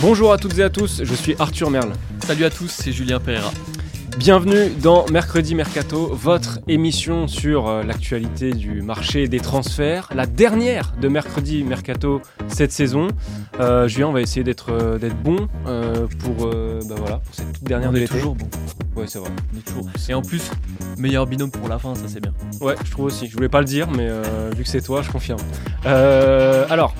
[0.00, 1.92] Bonjour à toutes et à tous, je suis Arthur Merle.
[2.26, 3.52] Salut à tous, c'est Julien Pereira.
[4.18, 10.92] Bienvenue dans Mercredi Mercato, votre émission sur euh, l'actualité du marché des transferts, la dernière
[11.00, 13.08] de Mercredi Mercato cette saison.
[13.60, 17.34] Euh, Julien, on va essayer d'être euh, d'être bon euh, pour, euh, bah voilà, pour
[17.34, 18.14] cette toute dernière On de l'été.
[18.14, 18.46] toujours bon.
[18.94, 19.30] Ouais, c'est vrai.
[19.54, 19.88] On est toujours.
[20.08, 20.50] Et en plus,
[20.98, 22.34] meilleur binôme pour la fin, ça c'est bien.
[22.60, 23.26] Ouais, je trouve aussi.
[23.28, 25.40] Je voulais pas le dire, mais euh, vu que c'est toi, je confirme.
[25.86, 26.94] Euh, alors,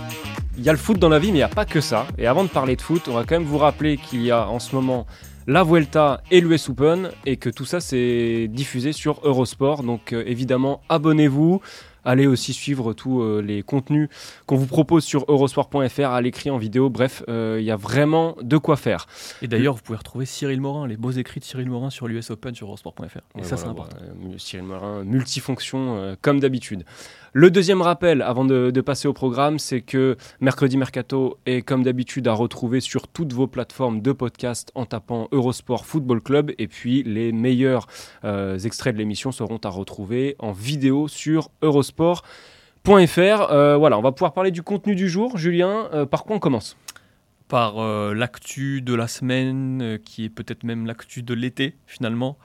[0.56, 2.06] il y a le foot dans la vie, mais il n'y a pas que ça.
[2.16, 4.48] Et avant de parler de foot, on va quand même vous rappeler qu'il y a
[4.48, 5.06] en ce moment
[5.46, 9.82] la Vuelta et l'US Open, et que tout ça c'est diffusé sur Eurosport.
[9.82, 11.60] Donc euh, évidemment, abonnez-vous.
[12.02, 14.08] Allez aussi suivre tous euh, les contenus
[14.46, 16.88] qu'on vous propose sur eurosport.fr à l'écrit, en vidéo.
[16.88, 19.06] Bref, euh, il y a vraiment de quoi faire.
[19.42, 22.30] Et d'ailleurs, vous pouvez retrouver Cyril Morin, les beaux écrits de Cyril Morin sur l'US
[22.30, 23.04] Open sur Eurosport.fr.
[23.36, 23.96] Et Ouais, ça, voilà, c'est important.
[24.00, 26.86] euh, Cyril Morin, multifonction euh, comme d'habitude.
[27.32, 32.26] Le deuxième rappel avant de, passer au programme, c'est que Mercredi Mercato est comme d'habitude
[32.26, 36.50] à retrouver sur toutes vos plateformes de podcast en tapant Eurosport Football Club.
[36.58, 37.86] Et puis les meilleurs
[38.24, 42.88] euh, extraits de l'émission seront à retrouver en vidéo sur eurosport.fr.
[42.88, 45.38] Euh, voilà, on va pouvoir parler du contenu du jour.
[45.38, 46.76] Julien, euh, par quoi on commence?
[47.46, 47.80] Par
[48.14, 52.38] l'actu de la semaine, qui est peut-être même l'actu de l'été finalement.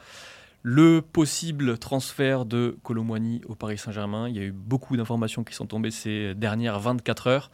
[0.67, 4.27] Le possible transfert de Colomboigny au Paris Saint-Germain.
[4.29, 7.51] Il y a eu beaucoup d'informations qui sont tombées ces dernières 24 heures.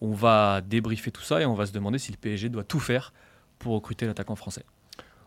[0.00, 2.78] On va débriefer tout ça et on va se demander si le PSG doit tout
[2.78, 3.12] faire
[3.58, 4.64] pour recruter l'attaquant français.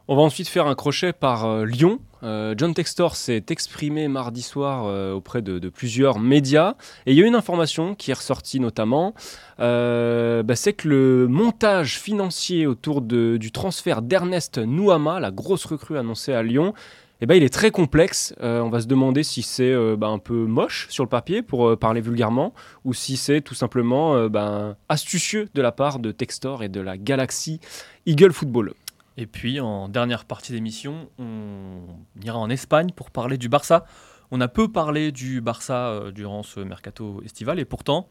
[0.08, 2.00] On va ensuite faire un crochet par euh, Lyon.
[2.22, 6.76] Euh, John Textor s'est exprimé mardi soir euh, auprès de, plusieurs médias.
[7.06, 9.14] Et il y a une information qui est ressortie notamment,
[9.58, 16.34] bah, c'est que le montage financier autour du transfert d'Ernest Nouama, la grosse recrue annoncée
[16.34, 16.74] à Lyon,
[17.22, 18.36] eh ben, il est très complexe.
[18.42, 21.42] Euh, on va se demander si c'est euh, bah, un peu moche sur le papier,
[21.42, 22.54] pour euh, parler vulgairement,
[22.84, 26.98] ou si c'est tout simplement bah, astucieux de la part de Textor et de la
[26.98, 27.60] galaxie
[28.06, 28.74] Eagle Football.
[29.18, 31.82] Et puis, en dernière partie d'émission, on
[32.22, 33.86] ira en Espagne pour parler du Barça.
[34.32, 38.10] On a peu parlé du Barça durant ce mercato estival, et pourtant,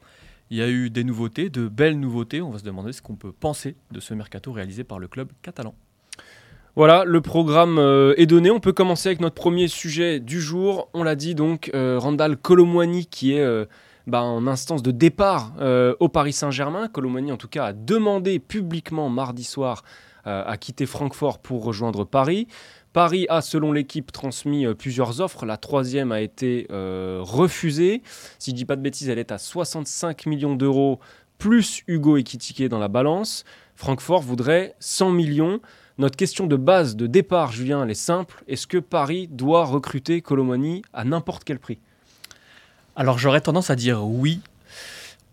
[0.48, 2.40] il y a eu des nouveautés, de belles nouveautés.
[2.40, 5.30] On va se demander ce qu'on peut penser de ce mercato réalisé par le club
[5.42, 5.74] catalan.
[6.76, 8.50] Voilà, le programme euh, est donné.
[8.50, 10.88] On peut commencer avec notre premier sujet du jour.
[10.92, 13.64] On l'a dit donc, euh, Randall Colomwani qui est euh,
[14.08, 15.52] bah, en instance de départ
[16.00, 16.88] au Paris Saint-Germain.
[16.88, 19.84] Colomwani en tout cas a demandé publiquement mardi soir
[20.24, 22.48] à quitter Francfort pour rejoindre Paris.
[22.94, 25.44] Paris a, selon l'équipe, transmis plusieurs offres.
[25.46, 28.02] La troisième a été refusée.
[28.38, 30.98] Si je dis pas de bêtises, elle est à 65 millions d'euros
[31.38, 33.44] plus Hugo Ekitike dans la balance.
[33.74, 35.60] Francfort voudrait 100 millions.
[35.96, 38.42] Notre question de base, de départ, Julien, elle est simple.
[38.48, 41.78] Est-ce que Paris doit recruter Colomani à n'importe quel prix?
[42.96, 44.40] Alors, j'aurais tendance à dire oui,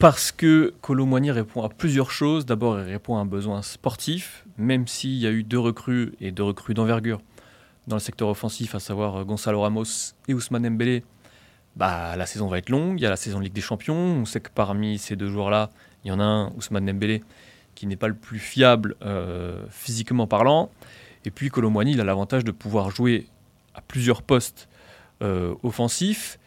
[0.01, 2.47] parce que Colomboigny répond à plusieurs choses.
[2.47, 6.31] D'abord, il répond à un besoin sportif, même s'il y a eu deux recrues et
[6.31, 7.22] deux recrues d'envergure
[7.85, 11.03] dans le secteur offensif, à savoir Gonzalo Ramos et Ousmane Dembélé.
[11.75, 13.95] Bah, la saison va être longue, il y a la saison Ligue des Champions.
[13.95, 15.69] On sait que parmi ces deux joueurs-là,
[16.03, 17.23] il y en a un, Ousmane Dembélé,
[17.75, 20.69] qui n'est pas le plus fiable euh, physiquement parlant.
[21.25, 23.27] Et puis Colomboigny, il a l'avantage de pouvoir jouer
[23.75, 24.67] à plusieurs postes
[25.21, 26.39] euh, offensifs.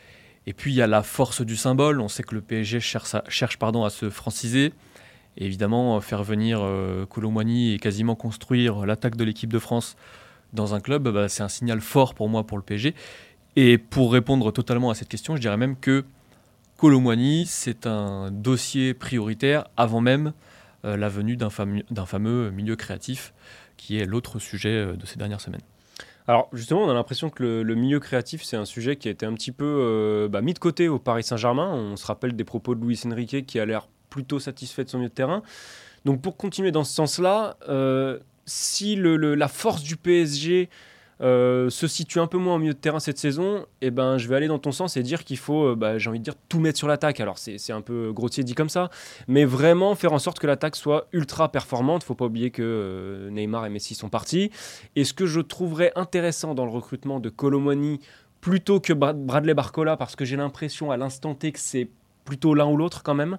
[0.46, 2.00] Et puis il y a la force du symbole.
[2.00, 4.72] On sait que le PSG cherche, à, cherche pardon, à se franciser.
[5.36, 9.96] Et évidemment, euh, faire venir euh, Colomboigny et quasiment construire l'attaque de l'équipe de France
[10.52, 12.94] dans un club, bah, c'est un signal fort pour moi pour le PSG.
[13.56, 16.04] Et pour répondre totalement à cette question, je dirais même que
[16.76, 20.32] Colomboigny, c'est un dossier prioritaire avant même
[20.84, 23.32] la venue d'un fameux, milieu créatif,
[23.76, 25.62] qui est l'autre sujet euh, de ces dernières semaines.
[26.26, 29.26] Alors justement, on a l'impression que le, milieu créatif, c'est un sujet qui a été
[29.26, 31.70] un petit peu euh, bah, mis de côté au Paris Saint-Germain.
[31.74, 34.98] On se rappelle des propos de Luis Enrique qui a l'air plutôt satisfait de son
[34.98, 35.42] milieu de terrain.
[36.06, 40.70] Donc pour continuer dans ce sens-là, euh, si la force du PSG
[41.20, 44.18] euh, se situe un peu moins au milieu de terrain cette saison, et eh ben,
[44.18, 46.24] je vais aller dans ton sens et dire qu'il faut, euh, bah, j'ai envie de
[46.24, 47.20] dire, tout mettre sur l'attaque.
[47.20, 48.90] Alors c'est un peu grossier dit comme ça,
[49.28, 52.02] mais vraiment faire en sorte que l'attaque soit ultra performante.
[52.02, 54.50] Il faut pas oublier que euh, Neymar et Messi sont partis.
[54.96, 58.00] Et ce que je trouverais intéressant dans le recrutement de Colomoni
[58.40, 61.88] plutôt que Bradley Barcola, parce que j'ai l'impression à l'instant T que c'est
[62.24, 63.38] plutôt l'un ou l'autre quand même,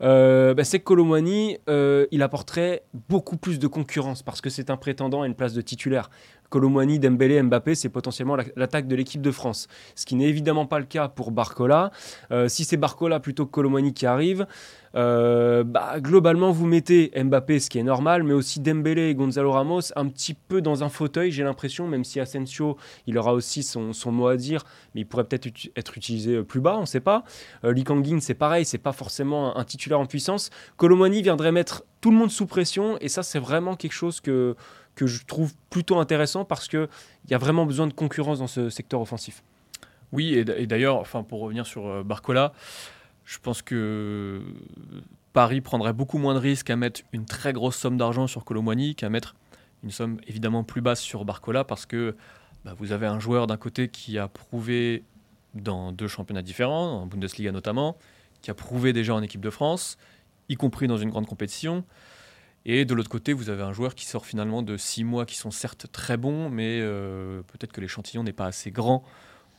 [0.00, 4.70] euh, bah, c'est que Colomwani, euh, il apporterait beaucoup plus de concurrence parce que c'est
[4.70, 6.10] un prétendant à une place de titulaire.
[6.52, 9.68] Colomwani, Dembélé, Mbappé, c'est potentiellement l'attaque de l'équipe de France.
[9.94, 11.90] Ce qui n'est évidemment pas le cas pour Barcola.
[12.30, 14.46] Euh, si c'est Barcola plutôt que Colomwani qui arrive,
[14.94, 19.50] euh, bah, globalement, vous mettez Mbappé, ce qui est normal, mais aussi Dembélé et Gonzalo
[19.50, 22.76] Ramos un petit peu dans un fauteuil, j'ai l'impression, même si Asensio,
[23.06, 24.64] il aura aussi son, mot à dire,
[24.94, 27.24] mais il pourrait peut-être être utilisé plus bas, on ne sait pas.
[27.64, 27.72] Euh,
[28.20, 30.50] c'est pareil, c'est pas forcément un, titulaire en puissance.
[30.76, 34.56] Colomani viendrait mettre tout le monde sous pression, et ça, c'est vraiment quelque chose que
[34.94, 36.88] que je trouve plutôt intéressant parce qu'il
[37.30, 39.42] y a vraiment besoin de concurrence dans ce secteur offensif.
[40.12, 42.52] Oui, et d'ailleurs, enfin, pour revenir sur euh, Barcola,
[43.24, 44.42] je pense que
[45.32, 48.94] Paris prendrait beaucoup moins de risques à mettre une très grosse somme d'argent sur Colomboigny
[48.94, 49.34] qu'à mettre
[49.82, 52.14] une somme évidemment plus basse sur Barcola parce que
[52.64, 55.04] bah, vous avez un joueur d'un côté qui a prouvé
[55.54, 57.96] dans deux championnats différents, en Bundesliga notamment,
[58.42, 59.96] qui a prouvé déjà en équipe de France,
[60.48, 61.84] y compris dans une grande compétition.
[62.64, 65.36] Et de l'autre côté, vous avez un joueur qui sort finalement de six mois qui
[65.36, 69.02] sont certes très bons, mais euh, peut-être que l'échantillon n'est pas assez grand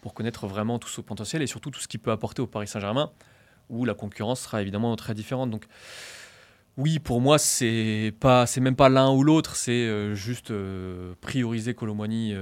[0.01, 2.67] pour connaître vraiment tout son potentiel et surtout tout ce qu'il peut apporter au Paris
[2.67, 3.11] Saint-Germain,
[3.69, 5.49] où la concurrence sera évidemment très différente.
[5.49, 5.65] Donc
[6.77, 11.13] oui, pour moi, c'est pas, c'est même pas l'un ou l'autre, c'est euh, juste euh,
[11.19, 12.35] prioriser Colomboigny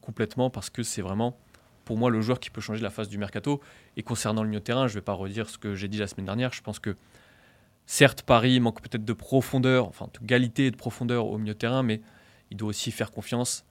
[0.00, 1.38] complètement parce que c'est vraiment
[1.84, 3.60] pour moi le joueur qui peut changer la face du mercato.
[3.96, 6.06] Et concernant le milieu de terrain, je vais pas redire ce que j'ai dit la
[6.06, 6.52] semaine dernière.
[6.52, 6.96] Je pense que
[7.90, 11.58] Certes, Paris manque peut-être de profondeur, enfin de qualité et de profondeur au milieu de
[11.58, 12.02] terrain, mais
[12.50, 13.64] il doit aussi faire confiance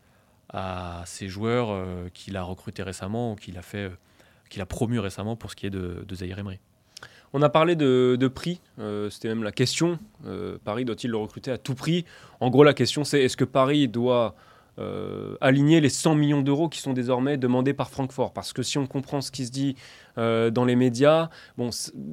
[0.50, 5.52] à ces joueurs euh, qu'il a recrutés récemment ou qu'il a fait, euh, récemment pour
[5.52, 6.60] ce qui est de, de Zahir Emery.
[7.32, 10.00] On a parlé de, prix, euh, c'était même la question.
[10.64, 12.04] Paris doit-il le recruter à tout prix?
[12.40, 14.36] En gros, la question c'est est-ce que Paris doit
[14.80, 18.32] euh, aligner les 100 millions d'euros qui sont désormais demandés par Francfort.
[18.32, 19.76] Parce que si on comprend ce qui se dit
[20.20, 21.70] euh, dans les médias, bon,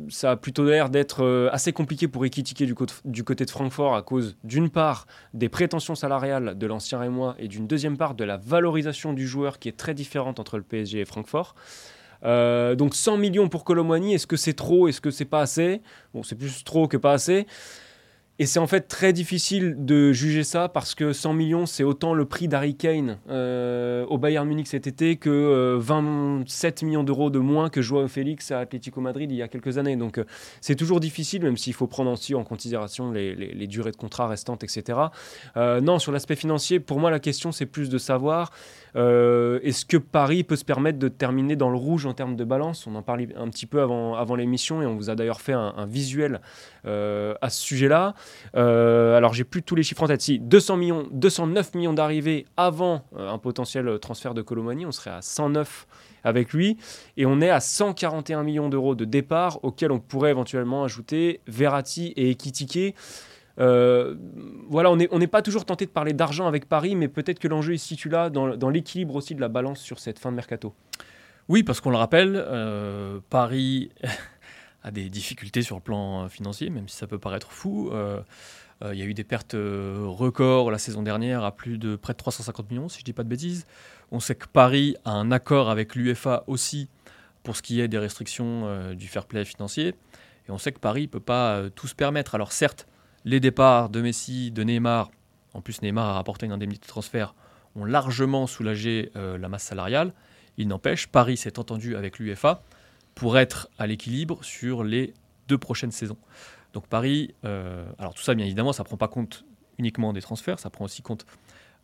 [0.09, 2.75] ça a plutôt l'air d'être euh, assez compliqué pour équitiquer du,
[3.05, 7.49] du, côté de Francfort à cause d'une part des prétentions salariales de l'ancien Rémois et
[7.49, 11.01] d'une deuxième part de la valorisation du joueur qui est très différente entre le PSG
[11.01, 11.55] et Francfort.
[12.23, 15.83] donc 100 millions pour Colomwani, est-ce que c'est trop, est-ce que c'est pas assez?
[16.15, 17.47] Bon, c'est plus trop que pas assez.
[18.41, 22.15] Et c'est en fait très difficile de juger ça parce que 100 millions, c'est autant
[22.15, 27.31] le prix d'Harry Kane euh, au Bayern Munich cet été que 27 euh, millions d'euros
[27.31, 29.95] de moins que Joao Félix à Atlético Madrid il y a quelques années.
[29.95, 30.25] Donc euh,
[30.61, 34.65] c'est toujours difficile, même s'il faut prendre aussi en considération les, durées de contrat restantes,
[34.65, 34.99] etc.
[35.57, 38.51] non, sur l'aspect financier, pour moi, la question, c'est plus de savoir
[38.97, 42.87] est-ce que Paris peut se permettre de terminer dans le rouge en termes de balance?
[42.87, 45.87] On en parlait un petit peu avant, l'émission et on vous a d'ailleurs fait un
[45.87, 46.41] visuel
[46.85, 48.15] à ce sujet-là.
[48.57, 50.21] Euh, alors, j'ai plus tous les chiffres en tête.
[50.21, 55.11] Si 200 millions, 209 millions d'arrivées avant euh, un potentiel transfert de Colomani, on serait
[55.11, 55.87] à 109
[56.23, 56.77] avec lui.
[57.17, 62.13] Et on est à 141 millions d'euros de départ, auxquels on pourrait éventuellement ajouter Verratti
[62.17, 62.95] et Ekitike.
[63.61, 64.17] Euh,
[64.69, 67.75] voilà, on n'est pas toujours tenté de parler d'argent avec Paris, mais peut-être que l'enjeu
[67.75, 70.75] est situé là dans l'équilibre aussi de la balance sur cette fin de mercato.
[71.49, 72.45] Oui, parce qu'on le rappelle,
[73.31, 73.91] Paris
[74.85, 77.91] a des difficultés sur le plan financier, même si ça peut paraître fou.
[77.93, 78.21] Euh,
[78.83, 81.97] euh, il y a eu des pertes euh, records la saison dernière à plus de
[81.97, 83.67] près de 350 millions, si je ne dis pas de bêtises.
[84.13, 86.89] On sait que Paris a un accord avec l'UFA aussi
[87.43, 89.95] pour ce qui est des restrictions du fair play financier.
[90.47, 92.35] Et on sait que Paris ne peut pas tout se permettre.
[92.35, 92.87] Alors certes,
[93.25, 95.11] les départs de Messi, de Neymar,
[95.53, 97.35] en plus Neymar a rapporté une indemnité de transfert,
[97.77, 100.13] ont largement soulagé la masse salariale.
[100.57, 102.63] Il n'empêche, Paris s'est entendu avec l'UFA
[103.15, 105.15] pour être à l'équilibre sur les
[105.49, 106.19] deux prochaines saisons.
[106.73, 109.45] Donc Paris, euh, alors tout ça bien évidemment, ça prend pas compte
[109.79, 111.27] uniquement des transferts, ça prend aussi compte,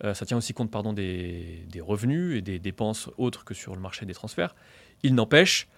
[0.04, 3.80] euh, ça tient aussi compte pardon des, revenus et des dépenses autres que sur le
[3.80, 4.54] marché des transferts.
[5.02, 5.68] Il n'empêche,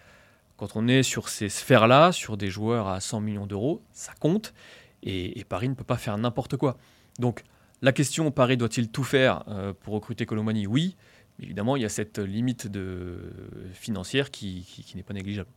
[0.57, 4.55] quand on est sur ces sphères-là, sur des joueurs à 100 millions d'euros, ça compte
[5.03, 6.79] et, Paris ne peut pas faire n'importe quoi.
[7.19, 7.45] Donc
[7.83, 10.67] la question, Paris doit-il tout faire euh, pour recruter Colomani?
[10.67, 10.97] Oui,
[11.43, 13.19] évidemment, il y a cette limite de,
[13.73, 15.49] financière qui, n'est pas négligeable.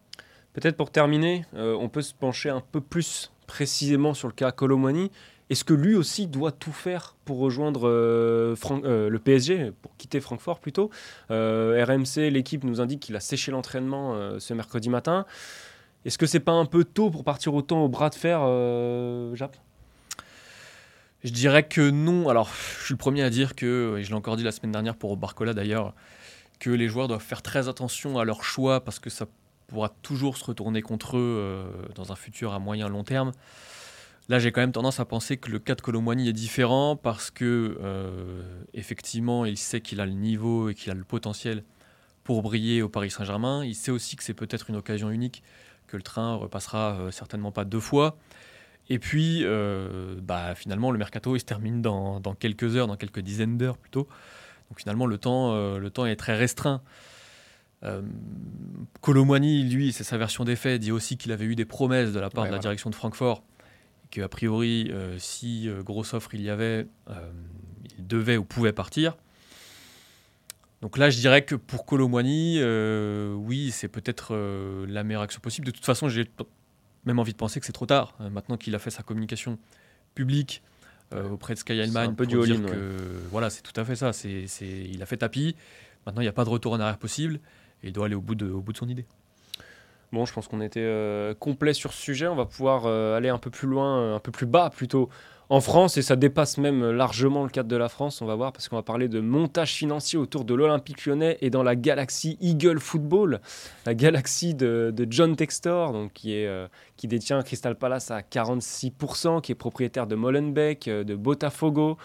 [0.54, 4.52] Peut-être pour terminer, euh, on peut se pencher un peu plus précisément sur le cas
[4.52, 5.12] Colomani.
[5.50, 10.20] Est-ce que lui aussi doit tout faire pour rejoindre euh, euh, le PSG, pour quitter
[10.22, 10.90] Francfort plutôt?
[11.30, 15.26] RMC, l'équipe nous indique qu'il a séché l'entraînement ce mercredi matin.
[16.04, 18.40] Est-ce que c'est pas un peu tôt pour partir autant au bras de fer,
[19.36, 19.56] Jap
[21.26, 22.30] Je dirais que non.
[22.30, 24.72] Alors, je suis le premier à dire que, et je l'ai encore dit la semaine
[24.72, 25.96] dernière pour Barcola d'ailleurs,
[26.60, 29.26] que les joueurs doivent faire très attention à leur choix parce que ça
[29.66, 31.66] pourra toujours se retourner contre eux euh,
[31.96, 33.32] dans un futur à moyen long terme.
[34.30, 37.32] Là, j'ai quand même tendance à penser que le cas de Colomboigny est différent parce
[37.32, 38.44] que, euh,
[38.76, 41.64] effectivement, il sait qu'il a le niveau et qu'il a le potentiel
[42.24, 43.66] pour briller au Paris Saint-Germain.
[43.66, 45.42] Il sait aussi que c'est peut-être une occasion unique,
[45.88, 48.16] que le train repassera euh, certainement pas deux fois.
[48.90, 53.20] Et puis, euh, bah, finalement, le mercato il se termine dans, quelques heures, dans quelques
[53.20, 54.08] dizaines d'heures plutôt.
[54.70, 56.82] Donc finalement, le temps, euh, le temps est très restreint.
[57.84, 58.02] Euh,
[59.08, 62.30] lui, c'est sa version des faits, dit aussi qu'il avait eu des promesses de la
[62.30, 63.44] part de la direction de Francfort,
[64.10, 66.88] qu'a priori, si grosse offre il y avait,
[67.98, 69.16] il devait ou pouvait partir.
[70.82, 72.60] Donc là, je dirais que pour Colomwani,
[73.36, 74.36] oui, c'est peut-être
[74.88, 75.68] la meilleure action possible.
[75.68, 76.26] De toute façon, j'ai
[77.06, 78.14] même envie de penser que c'est trop tard.
[78.22, 79.58] Euh, maintenant qu'il a fait sa communication
[80.14, 80.62] publique
[81.14, 82.98] euh, auprès de Sky Allemagne, un peu du dire que
[83.32, 84.14] voilà, c'est tout à fait ça.
[84.14, 85.56] C'est, il a fait tapis.
[86.06, 87.40] Maintenant, il n'y a pas de retour en arrière possible
[87.84, 89.06] et il doit aller au bout de, au bout de son idée.
[90.12, 92.28] Bon, je pense qu'on était euh, complet sur ce sujet.
[92.28, 95.10] On va pouvoir aller un peu plus loin, un peu plus bas plutôt,
[95.50, 98.52] en France, et ça dépasse même largement le cadre de la France, on va voir,
[98.52, 102.38] parce qu'on va parler de montage financier autour de l'Olympique lyonnais et dans la galaxie
[102.42, 103.42] Eagle Football,
[103.86, 109.56] la galaxie de, John Textor, donc euh, qui détient Crystal Palace à 46%, qui est
[109.56, 111.98] propriétaire de Molenbeek, euh, de Botafogo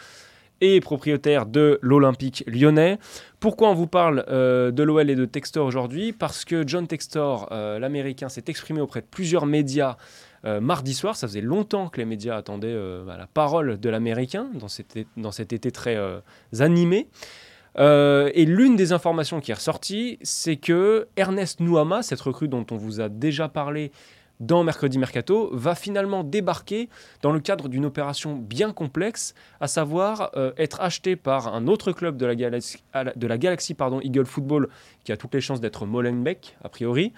[0.60, 2.98] et propriétaire de l'Olympique lyonnais.
[3.40, 6.12] Pourquoi on vous parle euh, de l'OL et de Textor aujourd'hui?
[6.12, 9.96] Parce que John Textor, l'Américain, s'est exprimé auprès de plusieurs médias
[10.44, 13.90] euh, mardi soir, ça faisait longtemps que les médias attendaient euh, bah, la parole de
[13.90, 16.20] l'Américain dans, cet été très euh,
[16.58, 17.08] animé.
[17.78, 22.76] et l'une des informations qui est ressortie, c'est que Ernest Nouama, cette recrue dont on
[22.76, 23.92] vous a déjà parlé
[24.40, 26.88] dans Mercredi Mercato, va finalement débarquer
[27.20, 32.16] dans le cadre d'une opération bien complexe, à savoir être acheté par un autre club
[32.16, 34.70] de la galaxie, de la galaxie pardon, Eagle Football,
[35.04, 37.12] qui a toutes les chances d'être Molenbeek, a priori,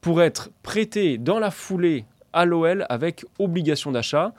[0.00, 4.34] pour être prêté dans la foulée à l'OL avec obligation d'achat.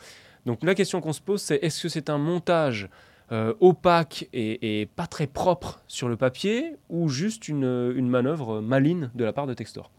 [0.45, 2.89] Donc la question qu'on se pose, c'est est-ce que c'est un montage
[3.31, 9.23] euh, opaque et, pas très propre sur le papier ou juste une, manœuvre maligne de
[9.25, 9.89] la part de Textor?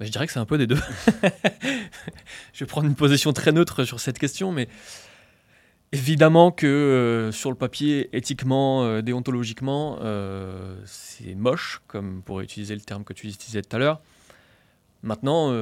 [0.00, 0.78] Bah, Je dirais que c'est un peu des deux.
[2.54, 4.68] je vais prendre une position très neutre sur cette question, mais
[5.92, 9.98] évidemment que euh, sur le papier, éthiquement, euh, déontologiquement,
[10.86, 14.00] c'est moche, comme pour utiliser le terme que tu utilisais tout à l'heure.
[15.02, 15.52] Maintenant,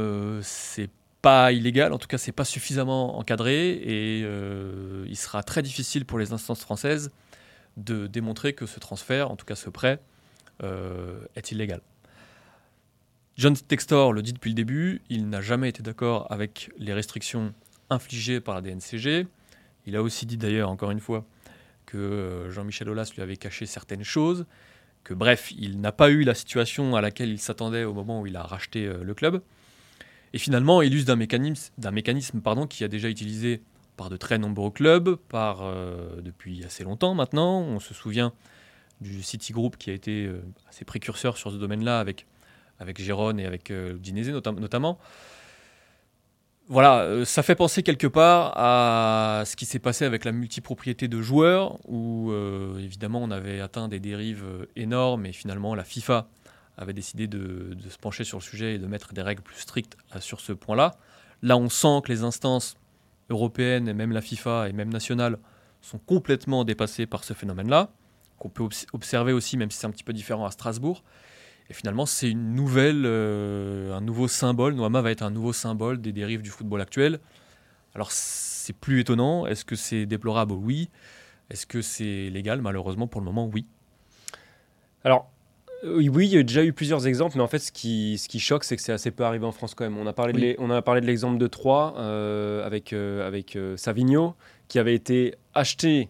[0.42, 0.90] c'est
[1.22, 6.04] pas illégal, en tout cas c'est pas suffisamment encadré et euh, il sera très difficile
[6.04, 7.10] pour les instances françaises
[7.76, 10.00] de démontrer que ce transfert, en tout cas ce prêt,
[10.62, 11.80] euh, est illégal.
[13.36, 17.54] John Textor le dit depuis le début, il n'a jamais été d'accord avec les restrictions
[17.90, 19.26] infligées par la DNCG.
[19.86, 21.24] Il a aussi dit d'ailleurs, encore une fois,
[21.86, 24.46] que euh, Jean-Michel Aulas lui avait caché certaines choses,
[25.04, 28.26] que bref, il n'a pas eu la situation à laquelle il s'attendait au moment où
[28.26, 29.40] il a racheté le club.
[30.32, 33.62] Et finalement, il use d'un mécanisme, d'un mécanisme pardon, qui a déjà utilisé
[33.96, 37.60] par de très nombreux clubs, par, euh, depuis assez longtemps maintenant.
[37.60, 38.32] On se souvient
[39.00, 42.26] du Citigroup qui a été euh, assez précurseur sur ce domaine-là avec,
[42.78, 43.98] avec Gérone et avec euh,
[44.58, 44.98] notamment.
[46.68, 51.08] Voilà, euh, ça fait penser quelque part à ce qui s'est passé avec la multipropriété
[51.08, 52.32] de joueurs, où
[52.78, 54.44] évidemment on avait atteint des dérives
[54.76, 56.28] énormes et finalement la FIFA
[56.80, 59.96] avait décidé de, se pencher sur le sujet et de mettre des règles plus strictes
[60.18, 60.92] sur ce point-là.
[61.42, 62.76] Là, on sent que les instances
[63.28, 65.38] européennes et même la FIFA et même nationales
[65.82, 67.90] sont complètement dépassées par ce phénomène-là,
[68.38, 71.04] qu'on peut observer aussi, même si c'est un petit peu différent à Strasbourg.
[71.68, 74.74] Et finalement, c'est une nouvelle, euh, un nouveau symbole.
[74.74, 77.20] Noama va être un nouveau symbole des dérives du football actuel.
[77.94, 79.46] Alors, c'est plus étonnant.
[79.46, 80.52] Est-ce que c'est déplorable?
[80.52, 80.88] Oui.
[81.50, 82.60] Est-ce que c'est légal?
[82.60, 83.66] Malheureusement, pour le moment, oui.
[85.04, 85.39] Alors, euh,
[85.84, 88.40] oui, il y a déjà eu plusieurs exemples, mais en fait, ce qui, ce qui
[88.40, 89.96] choque, c'est que c'est assez peu arrivé en France quand même.
[89.96, 93.58] On a parlé, de, on a parlé de l'exemple de Troyes euh, avec, euh, avec
[93.76, 94.34] Savigno,
[94.68, 96.08] qui avait été acheté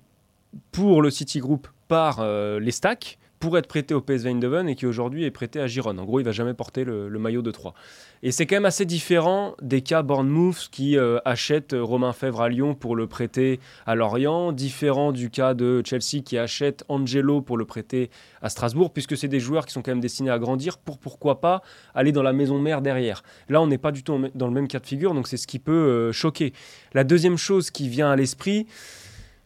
[0.72, 5.24] pour le Citigroup par les Stacks pour être prêté au PSV Eindhoven et qui aujourd'hui
[5.24, 5.98] est prêté à Gironne.
[5.98, 7.74] En gros, il va jamais porter le, maillot de 3.
[8.22, 12.50] Et c'est quand même assez différent des cas Bournemouth qui euh, achète Romain Fèvre à
[12.50, 17.56] Lyon pour le prêter à Lorient, différent du cas de Chelsea qui achète Angelo pour
[17.56, 18.10] le prêter
[18.42, 21.40] à Strasbourg, puisque c'est des joueurs qui sont quand même destinés à grandir pour pourquoi
[21.40, 21.62] pas
[21.94, 23.22] aller dans la maison mère derrière.
[23.48, 25.46] Là, on n'est pas du tout dans le même cas de figure, donc c'est ce
[25.46, 26.52] qui peut euh, choquer.
[26.92, 28.66] La deuxième chose qui vient à l'esprit,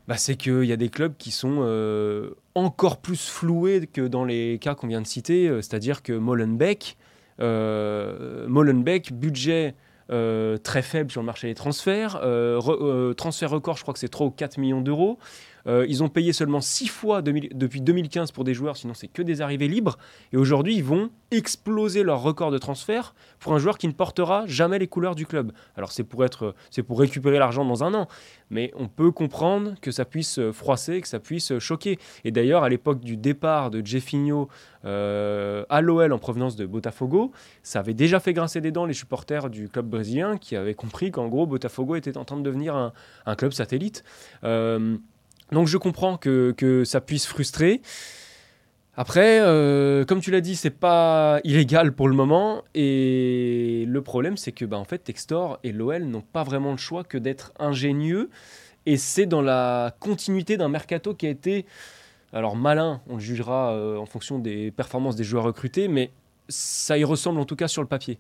[0.09, 4.25] bah, c'est qu'il y a des clubs qui sont euh, encore plus floués que dans
[4.25, 6.97] les cas qu'on vient de citer, euh, c'est-à-dire que Molenbeek,
[7.41, 9.75] euh, Molenbeek, budget
[10.07, 12.21] très faible sur le marché des transferts.
[13.17, 15.19] transfert record, je crois que c'est 3 ou 4 millions d'euros.
[15.67, 19.23] Euh, ils ont payé seulement 6 fois depuis 2015 pour des joueurs, sinon c'est que
[19.23, 19.97] des arrivées libres.
[20.33, 24.45] Et aujourd'hui, ils vont exploser leur record de transfert pour un joueur qui ne portera
[24.47, 25.53] jamais les couleurs du club.
[25.77, 28.09] Alors c'est pour, être, c'est pour récupérer l'argent dans un an,
[28.51, 31.99] mais on peut comprendre que ça puisse froisser, que ça puisse choquer.
[32.25, 34.49] Et d'ailleurs, à l'époque du départ de Jeffinho
[34.85, 38.95] euh, à l'OL en provenance de Botafogo, ça avait déjà fait grincer des dents les
[38.95, 42.77] supporters du club brésilien qui avaient compris qu'en gros, Botafogo était en train de devenir
[42.77, 42.93] un,
[43.35, 44.05] club satellite.
[44.45, 44.97] Euh,
[45.55, 47.81] donc je comprends que, ça puisse frustrer.
[48.97, 52.63] Après, euh, comme tu l'as dit, c'est pas illégal pour le moment.
[52.75, 56.77] Et le problème, c'est que bah, en fait, Textor et l'OL n'ont pas vraiment le
[56.77, 58.31] choix que d'être ingénieux.
[58.87, 61.65] Et c'est dans la continuité d'un mercato qui a été,
[62.33, 66.11] alors malin, on le jugera euh, en fonction des performances des joueurs recrutés, mais
[66.49, 68.19] ça y ressemble en tout cas sur le papier.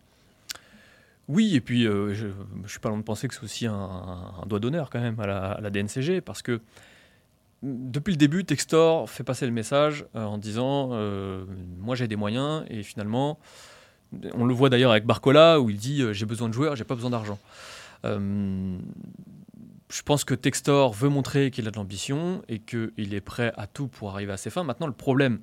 [1.28, 4.44] Oui, et puis euh, je ne suis pas loin de penser que c'est aussi un,
[4.46, 6.60] doigt d'honneur quand même à la, DNCG, parce que
[7.64, 11.46] depuis le début, Textor fait passer le message euh, en disant euh,
[11.78, 13.38] Moi j'ai des moyens, et finalement,
[14.34, 16.84] on le voit d'ailleurs avec Barcola où il dit euh, J'ai besoin de joueurs, j'ai
[16.84, 17.38] pas besoin d'argent.
[18.04, 23.66] je pense que Textor veut montrer qu'il a de l'ambition et qu'il est prêt à
[23.66, 24.64] tout pour arriver à ses fins.
[24.64, 25.40] Maintenant, le problème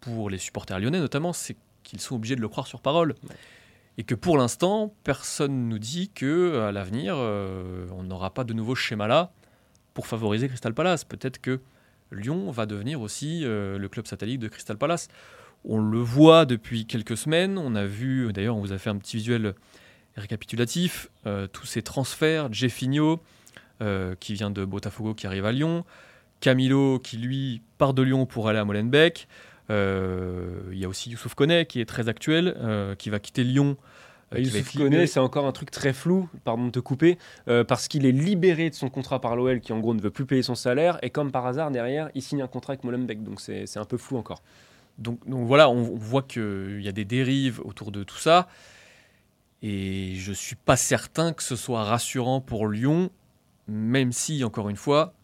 [0.00, 3.14] pour les supporters lyonnais notamment, c'est qu'ils sont obligés de le croire sur parole.
[3.98, 8.74] Et que pour l'instant, personne nous dit que à l'avenir, on n'aura pas de nouveau
[8.74, 9.32] schéma là
[9.94, 11.04] pour favoriser Crystal Palace.
[11.04, 11.60] Peut-être que
[12.12, 15.08] Lyon va devenir aussi euh, le club satellite de Crystal Palace.
[15.64, 17.58] On le voit depuis quelques semaines.
[17.58, 19.54] On a vu, d'ailleurs, on vous a fait un petit visuel
[20.16, 22.52] récapitulatif, euh, tous ces transferts.
[22.52, 23.20] Jeffinho,
[23.80, 25.84] euh, qui vient de Botafogo, qui arrive à Lyon.
[26.40, 29.28] Camilo, qui lui part de Lyon pour aller à Molenbeek.
[29.70, 32.56] Il y a aussi Youssouf Koné, qui est très actuel,
[32.98, 33.78] qui va quitter Lyon
[34.38, 38.06] Youssouf Koné, c'est encore un truc très flou, pardon de te couper, euh, parce qu'il
[38.06, 40.54] est libéré de son contrat par l'OL qui en gros ne veut plus payer son
[40.54, 43.84] salaire, et comme par hasard, derrière, il signe un contrat avec Molenbeek, donc c'est un
[43.84, 44.42] peu flou encore.
[44.98, 48.48] Donc, donc voilà, on, voit qu'il y a des dérives autour de tout ça,
[49.62, 53.10] et je suis pas certain que ce soit rassurant pour Lyon,
[53.68, 55.14] même si, encore une fois,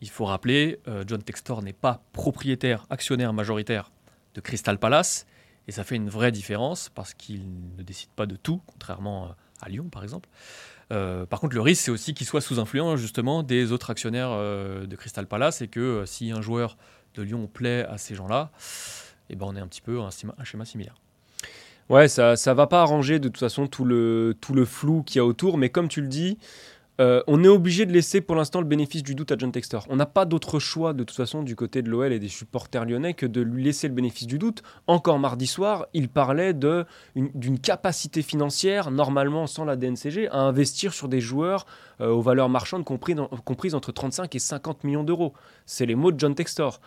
[0.00, 3.90] il faut rappeler, euh, John Textor n'est pas propriétaire, actionnaire majoritaire
[4.34, 5.26] de Crystal Palace,
[5.70, 7.42] et ça fait une vraie différence parce qu'il
[7.78, 9.28] ne décide pas de tout, contrairement euh,
[9.62, 10.28] à Lyon par exemple.
[10.90, 14.30] Euh, par contre, le risque, c'est aussi qu'il soit sous influence justement des autres actionnaires
[14.32, 16.76] euh, de Crystal Palace et que si un joueur
[17.14, 18.50] de Lyon plaît à ces gens-là,
[19.28, 20.96] eh ben, on est un petit peu un, un schéma similaire.
[21.88, 25.18] Ouais, ça ne va pas arranger de toute façon tout le, tout le flou qu'il
[25.18, 26.36] y a autour, mais comme tu le dis,
[27.00, 29.86] euh, on est obligé de laisser pour l'instant le bénéfice du doute à John Textor.
[29.88, 32.84] On n'a pas d'autre choix de toute façon du côté de l'OL et des supporters
[32.84, 34.62] lyonnais que de lui laisser le bénéfice du doute.
[34.86, 41.08] Encore mardi soir, il parlait d'une capacité financière, normalement sans la DNCG, à investir sur
[41.08, 41.64] des joueurs
[42.00, 45.32] euh, aux valeurs marchandes comprises entre 35 et 50 millions d'euros.
[45.64, 46.80] C'est les mots de John Textor.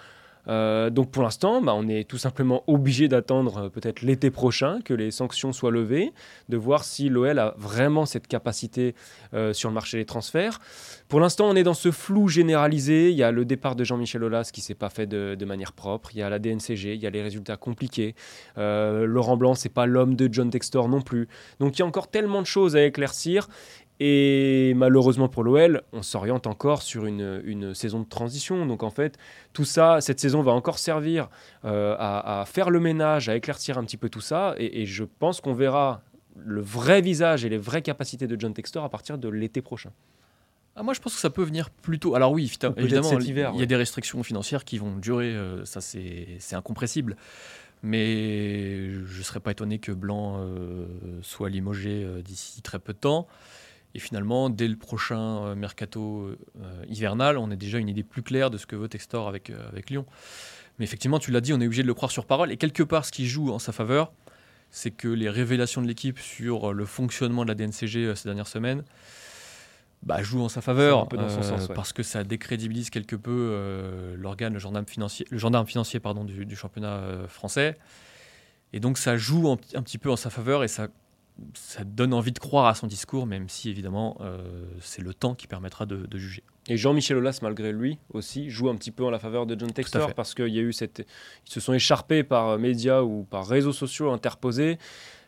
[0.47, 4.79] Euh, donc pour l'instant, bah, on est tout simplement obligé d'attendre euh, peut-être l'été prochain
[4.83, 6.11] que les sanctions soient levées,
[6.49, 8.95] de voir si l'OL a vraiment cette capacité
[9.33, 10.59] euh, sur le marché des transferts.
[11.07, 13.11] Pour l'instant, on est dans ce flou généralisé.
[13.11, 16.09] Il y a le départ de Jean-Michel Aulas qui s'est pas fait de, manière propre.
[16.13, 18.15] Il y a la DNCG, il y a les résultats compliqués.
[18.55, 21.27] Laurent Blanc, c'est pas l'homme de John Textor non plus.
[21.59, 23.49] Donc il y a encore tellement de choses à éclaircir.
[23.99, 28.65] Et malheureusement pour l'OL, on s'oriente encore sur une, saison de transition.
[28.65, 29.17] Donc en fait,
[29.53, 31.29] tout ça, cette saison va encore servir
[31.65, 34.55] euh, à, faire le ménage, à éclaircir un petit peu tout ça.
[34.57, 36.01] Et, je pense qu'on verra
[36.43, 39.91] le vrai visage et les vraies capacités de John Textor à partir de l'été prochain.
[40.75, 42.15] Ah, moi, je pense que ça peut venir plus tôt.
[42.15, 45.35] Alors oui, évidemment, il y a des restrictions financières qui vont durer.
[45.35, 47.15] Euh, ça, c'est incompressible.
[47.83, 50.87] Mais je ne serais pas étonné que Blanc euh,
[51.21, 53.27] soit limogé d'ici très peu de temps.
[53.95, 58.23] Et finalement, dès le prochain euh, mercato euh, hivernal, on a déjà une idée plus
[58.23, 60.05] claire de ce que veut Textor avec, euh, avec Lyon.
[60.79, 62.51] Mais effectivement, tu l'as dit, on est obligé de le croire sur parole.
[62.51, 64.11] Et quelque part, ce qui joue en sa faveur,
[64.71, 68.83] c'est que les révélations de l'équipe sur le fonctionnement de la DNCG ces dernières semaines
[70.01, 71.07] bah, jouent en sa faveur.
[71.75, 76.55] Parce que ça décrédibilise quelque peu l'organe, le gendarme financier, le gendarme financier pardon, du,
[76.55, 77.77] championnat français.
[78.73, 80.87] Et donc ça joue un, un, petit peu en sa faveur et ça
[81.53, 85.35] ça donne envie de croire à son discours, même si évidemment euh, c'est le temps
[85.35, 86.43] qui permettra de, juger.
[86.67, 89.71] Et Jean-Michel Aulas, malgré lui aussi, joue un petit peu en la faveur de John
[89.71, 91.05] Textor parce qu'il y a eu cette,
[91.45, 94.77] ils se sont écharpés par médias ou par réseaux sociaux interposés.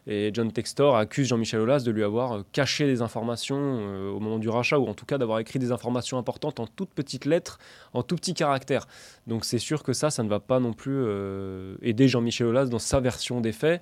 [0.08, 4.38] Et John Textor accuse Jean-Michel Aulas de lui avoir caché des informations euh, au moment
[4.38, 7.58] du rachat, ou en tout cas d'avoir écrit des informations importantes en toutes petites lettres,
[7.94, 8.88] en tout petits caractères.
[9.26, 12.65] Donc c'est sûr que ça, ça ne va pas non plus euh, aider Jean-Michel Aulas
[12.65, 13.82] dans sa version des faits.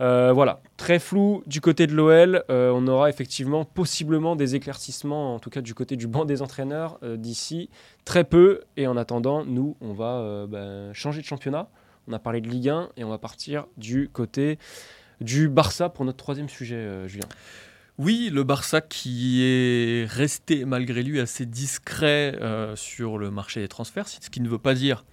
[0.00, 2.44] Euh, voilà, très flou du côté de l'OL.
[2.50, 6.42] Euh, on aura effectivement possiblement des éclaircissements, en tout cas du côté du banc des
[6.42, 7.70] entraîneurs euh, d'ici
[8.04, 8.62] très peu.
[8.76, 11.68] Et en attendant, nous, on va ben, changer de championnat.
[12.08, 14.58] On a parlé de Ligue 1 et on va partir du côté
[15.20, 17.26] du Barça pour notre troisième sujet, Julien.
[17.98, 22.38] Oui, le Barça qui est resté malgré lui assez discret
[22.76, 25.04] sur le marché des transferts, ce qui ne veut pas dire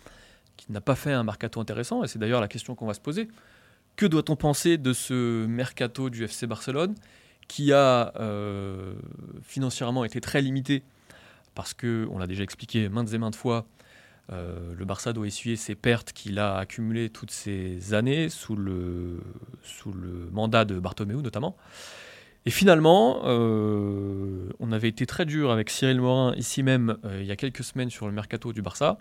[0.55, 2.99] qu'il n'a pas fait un mercato intéressant, et c'est d'ailleurs la question qu'on va se
[2.99, 3.27] poser.
[3.95, 6.95] Que doit-on penser de ce mercato du FC Barcelone
[7.47, 8.95] qui a euh,
[9.43, 10.83] financièrement été très limité
[11.53, 13.67] parce que, on l'a déjà expliqué maintes et maintes fois,
[14.31, 19.21] euh, le Barça doit essuyer ses pertes qu'il a accumulées toutes ces années sous le,
[19.61, 21.55] sous le mandat de Bartomeu notamment.
[22.45, 27.31] Et finalement, euh, on avait été très dur avec Cyril Morin ici même il y
[27.31, 28.97] a quelques semaines sur le mercato du Barça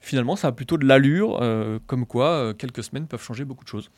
[0.00, 3.64] finalement, ça a plutôt de l'allure, euh, comme quoi euh, quelques semaines peuvent changer beaucoup
[3.64, 3.90] de choses.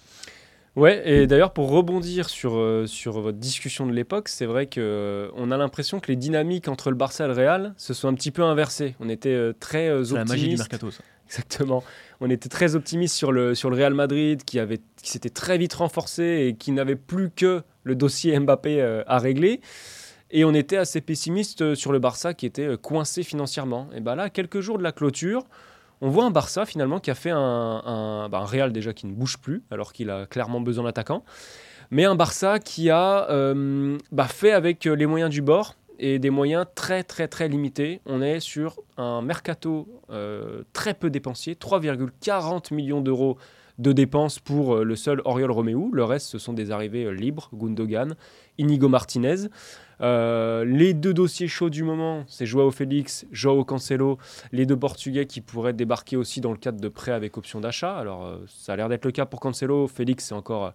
[0.75, 5.51] Ouais, et d'ailleurs, pour rebondir sur, euh, sur votre discussion de l'époque, c'est vrai qu'on
[5.51, 8.31] a l'impression que les dynamiques entre le Barça et le Real se sont un petit
[8.31, 8.97] peu inversées.
[8.99, 10.15] On était très optimistes.
[10.15, 11.03] la magie du mercato, ça.
[11.27, 11.83] Exactement.
[12.21, 15.57] On était très optimistes sur le, sur le Real Madrid, qui, avait, qui s'était très
[15.57, 19.61] vite renforcé et qui n'avait plus que le dossier Mbappé à régler.
[20.31, 23.89] Et on était assez pessimiste sur le Barça, qui était coincé financièrement.
[23.95, 25.45] Et bien là, quelques jours de la clôture,
[26.03, 29.39] on voit un Barça finalement qui a fait un, bah, Real déjà qui ne bouge
[29.39, 31.25] plus alors qu'il a clairement besoin d'attaquants,
[31.91, 36.31] mais un Barça qui a euh, bah, fait avec les moyens du bord et des
[36.31, 38.01] moyens très très très limités.
[38.05, 43.39] On est sur un mercato euh, très peu dépensier, 3,40 millions d'euros
[43.79, 45.77] de dépenses pour euh, le seul Oriol Romeu.
[45.93, 48.17] Le reste, ce sont des arrivées libres, Gundogan,
[48.59, 49.49] Inigo Martinez.
[50.01, 54.19] Euh, les deux dossiers chauds du moment, c'est Joao Félix, Joao Cancelo,
[54.53, 57.97] les deux Portugais qui pourraient débarquer aussi dans le cadre de prêts avec option d'achat.
[57.97, 59.87] Alors, euh, ça a l'air d'être le cas pour Cancelo.
[59.87, 60.71] Félix, c'est encore euh,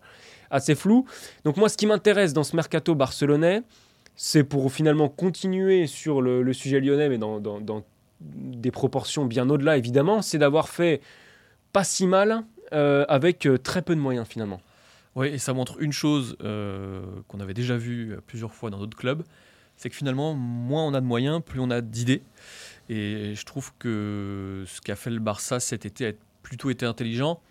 [0.52, 1.06] assez flou.
[1.44, 3.64] Donc, moi, ce qui m'intéresse dans ce mercato barcelonais,
[4.16, 7.84] c'est pour finalement continuer sur le, sujet lyonnais, mais dans, dans
[8.20, 11.02] des proportions bien au-delà, évidemment, c'est d'avoir fait
[11.72, 14.60] pas si mal avec très peu de moyens finalement.
[15.18, 18.96] Oui, et ça montre une chose euh, qu'on avait déjà vu plusieurs fois dans d'autres
[18.96, 19.24] clubs,
[19.76, 22.22] c'est que finalement, moins on a de moyens, plus on a d'idées.
[22.88, 26.12] Et je trouve que ce qu'a fait le Barça cet été a
[26.44, 27.42] plutôt été intelligent,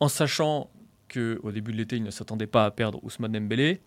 [0.00, 0.70] en sachant
[1.12, 3.82] qu'au début de l'été, il ne s'attendait pas à perdre Ousmane Dembélé.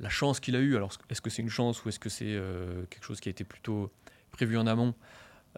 [0.00, 2.24] La chance qu'il a eue, alors est-ce que c'est une chance ou est-ce que c'est
[2.26, 3.88] euh, quelque chose qui a été plutôt
[4.32, 4.94] prévu en amont?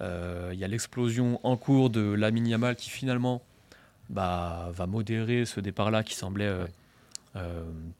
[0.02, 3.42] Euh, Il y a l'explosion en cours de Lamine Yamal qui finalement
[4.10, 6.66] bah, va modérer ce départ-là qui semblait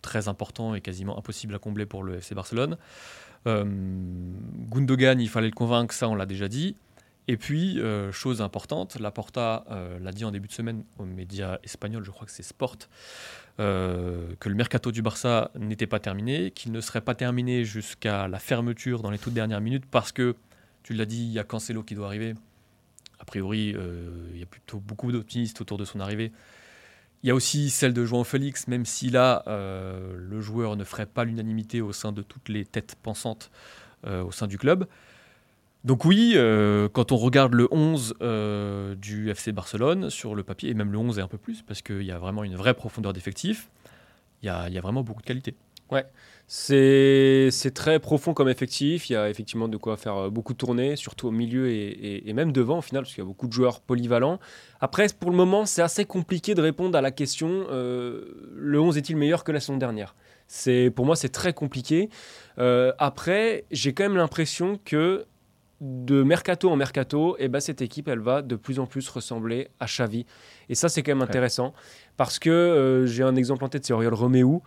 [0.03, 2.77] très important et quasiment impossible à combler pour le FC Barcelone.
[3.47, 6.77] Euh, Gundogan, il fallait le convaincre, ça on l'a déjà dit.
[7.29, 9.65] Et puis, euh, chose importante, Laporta
[10.01, 12.79] l'a dit en début de semaine aux médias espagnols, je crois que c'est Sport,
[13.59, 18.39] que le mercato du Barça n'était pas terminé, qu'il ne serait pas terminé jusqu'à la
[18.39, 20.35] fermeture dans les toutes dernières minutes parce que,
[20.83, 22.35] tu l'as dit, il y a Cancelo qui doit arriver.
[23.19, 23.77] A priori,
[24.33, 26.33] il y a plutôt beaucoup d'optimistes autour de son arrivée.
[27.23, 30.85] Il y a aussi celle de João Félix, même si là, euh, le joueur ne
[30.85, 33.51] ferait pas l'unanimité au sein de toutes les têtes pensantes
[34.07, 34.87] euh, au sein du club.
[35.85, 38.15] Donc oui, euh, quand on regarde le 11
[38.97, 41.83] du FC Barcelone sur le papier, et même le 11 et un peu plus, parce
[41.83, 43.69] qu'il y a vraiment une vraie profondeur d'effectif,
[44.43, 45.55] il y a, vraiment beaucoup de qualité.
[45.91, 46.07] Ouais,
[46.53, 49.09] c'est très profond comme effectif.
[49.09, 52.51] Il y a effectivement de quoi faire euh, beaucoup tourner, surtout au milieu et, même
[52.51, 54.41] devant au final, parce qu'il y a beaucoup de joueurs polyvalents.
[54.81, 58.99] Après, pour le moment, c'est assez compliqué de répondre à la question euh, le 11
[58.99, 60.17] est-il meilleur que la saison dernière?
[60.97, 62.09] Pour moi, c'est très compliqué.
[62.59, 65.27] Euh, après, j'ai quand même l'impression que
[65.81, 69.69] de mercato en mercato, eh ben, cette équipe, elle va de plus en plus ressembler
[69.79, 70.27] à Xavi.
[70.69, 71.73] Et ça, c'est quand même intéressant.
[72.17, 74.61] Parce que j'ai un exemple en tête, c'est Oriol Romeu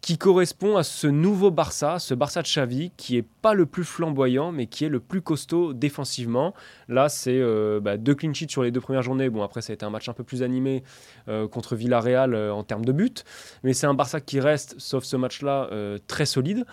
[0.00, 3.84] qui correspond à ce nouveau Barça, ce Barça de Xavi, qui est pas le plus
[3.84, 6.54] flamboyant, mais qui est le plus costaud défensivement.
[6.88, 9.30] Là, c'est euh, bah, deux clean sheets sur les deux premières journées.
[9.30, 10.84] Bon, après, ça a été un match un peu plus animé
[11.28, 13.14] euh, contre Villarreal euh, en termes de buts,
[13.64, 15.70] mais c'est un Barça qui reste, sauf ce match-là,
[16.06, 16.64] très solide.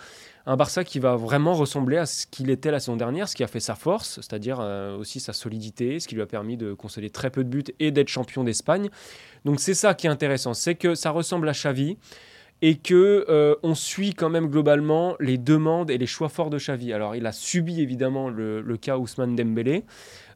[0.46, 3.42] Un Barça qui va vraiment ressembler à ce qu'il était la saison dernière, ce qui
[3.42, 4.60] a fait sa force, c'est-à-dire
[4.98, 7.90] aussi sa solidité, ce qui lui a permis de concéder très peu de buts et
[7.90, 8.90] d'être champion d'Espagne.
[9.44, 11.96] Donc c'est ça qui est intéressant, c'est que ça ressemble à Xavi
[12.66, 16.56] et que euh, on suit quand même globalement les demandes et les choix forts de
[16.56, 16.94] Xavi.
[16.94, 19.84] Alors il a subi évidemment le, cas Ousmane Dembélé,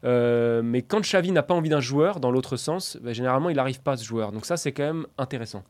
[0.03, 3.55] euh, mais quand Xavi n'a pas envie d'un joueur, dans l'autre sens, bah, généralement il
[3.55, 4.31] n'arrive pas à ce joueur.
[4.31, 5.63] Donc ça c'est quand même intéressant.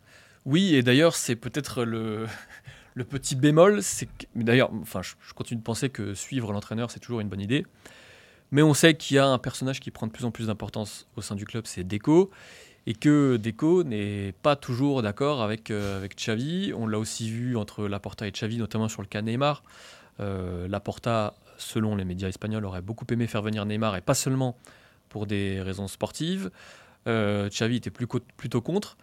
[0.44, 2.26] Oui, et d'ailleurs c'est peut-être le,
[3.10, 7.30] petit bémol, c'est d'ailleurs, enfin je, continue de penser que suivre l'entraîneur c'est toujours une
[7.30, 7.66] bonne idée.
[8.52, 11.08] Mais on sait qu'il y a un personnage qui prend de plus en plus d'importance
[11.16, 12.32] au sein du club, c'est Deco.
[12.90, 16.74] Et que Deco n'est pas toujours d'accord avec, euh, avec Xavi.
[16.76, 19.62] On l'a aussi vu entre Laporta et Xavi, notamment sur le cas Neymar.
[20.20, 24.58] Euh, Laporta, selon les médias espagnols, aurait beaucoup aimé faire venir Neymar, et pas seulement
[25.10, 26.50] pour des raisons sportives.
[27.06, 28.98] Euh, Xavi était plutôt contre.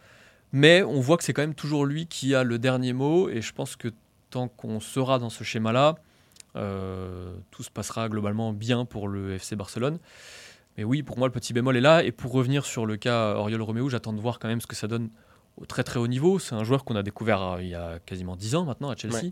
[0.51, 3.41] Mais on voit que c'est quand même toujours lui qui a le dernier mot, et
[3.41, 3.89] je pense que
[4.31, 5.95] tant qu'on sera dans ce schéma-là,
[7.51, 9.99] tout se passera globalement bien pour le FC Barcelone.
[10.77, 12.03] Mais oui, pour moi, le petit bémol est là.
[12.05, 14.77] Et pour revenir sur le cas Oriol Roméo, j'attends de voir quand même ce que
[14.77, 15.09] ça donne
[15.57, 16.39] au très très haut niveau.
[16.39, 18.97] C'est un joueur qu'on a découvert euh, il y a quasiment 10 ans maintenant à
[18.97, 19.31] Chelsea, Ouais.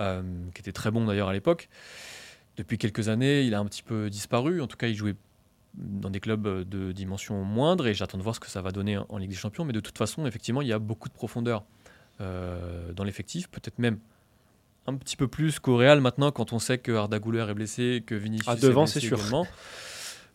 [0.00, 0.22] euh,
[0.54, 1.68] qui était très bon d'ailleurs à l'époque.
[2.56, 4.60] Depuis quelques années, il a un petit peu disparu.
[4.60, 5.14] En tout cas, il jouait
[5.74, 8.98] dans des clubs de dimension moindre et j'attends de voir ce que ça va donner
[8.98, 9.64] en- Ligue des Champions.
[9.64, 11.64] Mais de toute façon, effectivement, il y a beaucoup de profondeur
[12.20, 13.98] euh, dans l'effectif, peut-être même
[14.86, 18.02] un petit peu plus qu'au Real maintenant quand on sait que Arda Güler est blessé,
[18.06, 19.18] que Vinicius Ah, est devant, blessé c'est sûr.
[19.18, 19.46] également.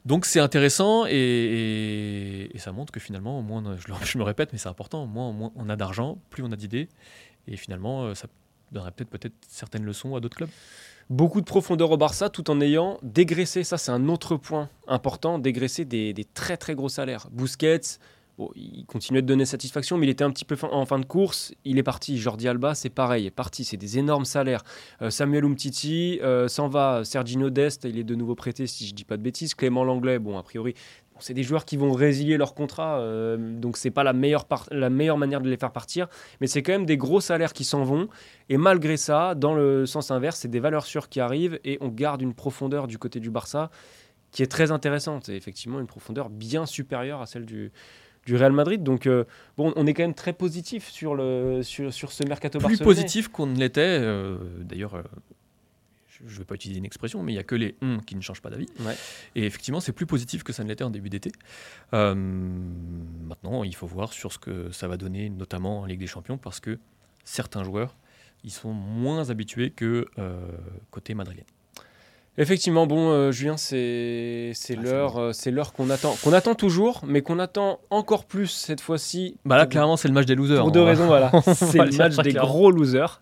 [0.05, 4.69] Donc c'est intéressant et, ça montre que finalement, au moins, je, me répète, mais c'est
[4.69, 6.89] important, moins, moins on a d'argent, plus on a d'idées,
[7.47, 8.27] et finalement euh, ça
[8.71, 10.49] donnerait peut-être peut-être certaines leçons à d'autres clubs.
[11.09, 15.39] Beaucoup de profondeur au Barça tout en ayant dégraissé, ça c'est un autre point important,
[15.39, 17.27] dégraissé des, des très très gros salaires.
[17.31, 17.99] Busquets,
[18.37, 21.05] bon, il continuait de donner satisfaction, mais il était un petit peu en fin de
[21.05, 22.17] course, il est parti.
[22.17, 24.63] Jordi Alba, c'est pareil, est parti, c'est des énormes salaires.
[25.01, 28.93] Euh, Samuel Umtiti euh, s'en va, Serginho Dest, il est de nouveau prêté si je
[28.93, 29.55] dis pas de bêtises.
[29.55, 30.73] Clément Langlais, bon a priori,
[31.19, 34.89] c'est des joueurs qui vont résilier leur contrat, euh, donc c'est pas la meilleure, la
[34.89, 36.07] meilleure manière de les faire partir,
[36.41, 38.07] mais c'est quand même des gros salaires qui s'en vont.
[38.49, 41.89] Et malgré ça, dans le sens inverse, c'est des valeurs sûres qui arrivent et on
[41.89, 43.69] garde une profondeur du côté du Barça
[44.31, 45.29] qui est très intéressante.
[45.29, 47.71] Et effectivement, une profondeur bien supérieure à celle du,
[48.25, 48.83] du Real Madrid.
[48.83, 49.25] Donc, euh,
[49.57, 52.85] bon, on est quand même très positif sur, le, sur, sur ce mercato Plus barcelonais.
[52.85, 55.03] positif qu'on ne l'était, euh, d'ailleurs, euh,
[56.25, 58.15] je ne vais pas utiliser une expression, mais il n'y a que les hum qui
[58.15, 58.67] ne changent pas d'avis.
[58.79, 58.95] Ouais.
[59.35, 61.31] Et effectivement, c'est plus positif que ça ne l'était en début d'été.
[61.91, 66.37] Maintenant, il faut voir sur ce que ça va donner, notamment en Ligue des Champions,
[66.37, 66.79] parce que
[67.25, 67.97] certains joueurs,
[68.45, 70.05] ils sont moins habitués que
[70.91, 71.45] côté madrilène.
[72.37, 77.01] Effectivement, bon, euh, Julien, c'est Ah, l'heure euh, c'est l'heure qu'on attend, qu'on attend toujours,
[77.05, 79.37] mais qu'on attend encore plus cette fois-ci.
[79.45, 80.57] Bah là, clairement, c'est le match des losers.
[80.59, 81.31] Pour on deux va- raisons, voilà.
[81.53, 83.21] C'est le match des gros losers.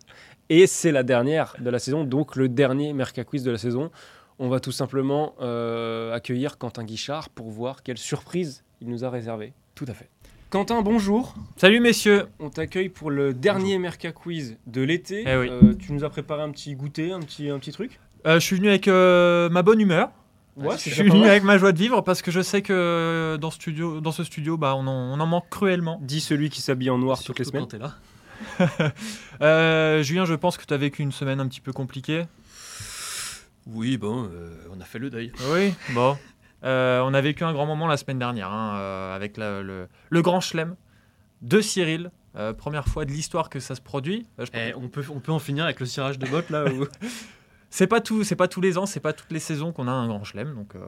[0.49, 3.89] Et c'est la dernière de la saison, donc le dernier Merca Quiz de la saison.
[4.37, 9.09] On va tout simplement euh, accueillir Quentin Guichard pour voir quelle surprise il nous a
[9.09, 9.53] réservé.
[9.75, 10.09] Tout à fait.
[10.49, 11.35] Quentin, bonjour.
[11.55, 15.23] Salut messieurs On t'accueille pour le dernier Merca Quiz de l'été.
[15.25, 15.47] Eh oui.
[15.49, 17.99] Euh, tu nous as préparé un petit goûter, un petit, un petit truc?
[18.27, 20.09] Euh, Je suis venu avec euh, ma bonne humeur.
[20.57, 23.51] Ouais, je suis venu avec ma joie de vivre parce que je sais que dans,
[23.51, 25.97] studio, dans ce studio, bah, on, en, on en manque cruellement.
[26.03, 27.63] Dis celui qui s'habille en noir toutes les semaines.
[27.63, 27.93] quand t'es là.
[29.41, 32.25] Euh, Julien, je pense que tu as vécu une semaine un petit peu compliquée.
[33.67, 35.31] Oui, bon, euh, on a fait le deuil.
[35.53, 36.17] Oui, bon.
[36.63, 39.87] Euh, on a vécu un grand moment la semaine dernière hein, euh, avec la- le,
[40.09, 40.75] le grand chelem
[41.41, 42.11] de Cyril.
[42.35, 44.25] Euh, première fois de l'histoire que ça se produit.
[44.39, 46.65] Euh, je Eh, on, peut, on peut en finir avec le cirage de bottes là
[46.65, 46.85] où...
[47.73, 49.91] C'est pas tout, c'est pas tous les ans, c'est pas toutes les saisons qu'on a
[49.91, 50.53] un grand chelem.
[50.55, 50.79] Donc euh,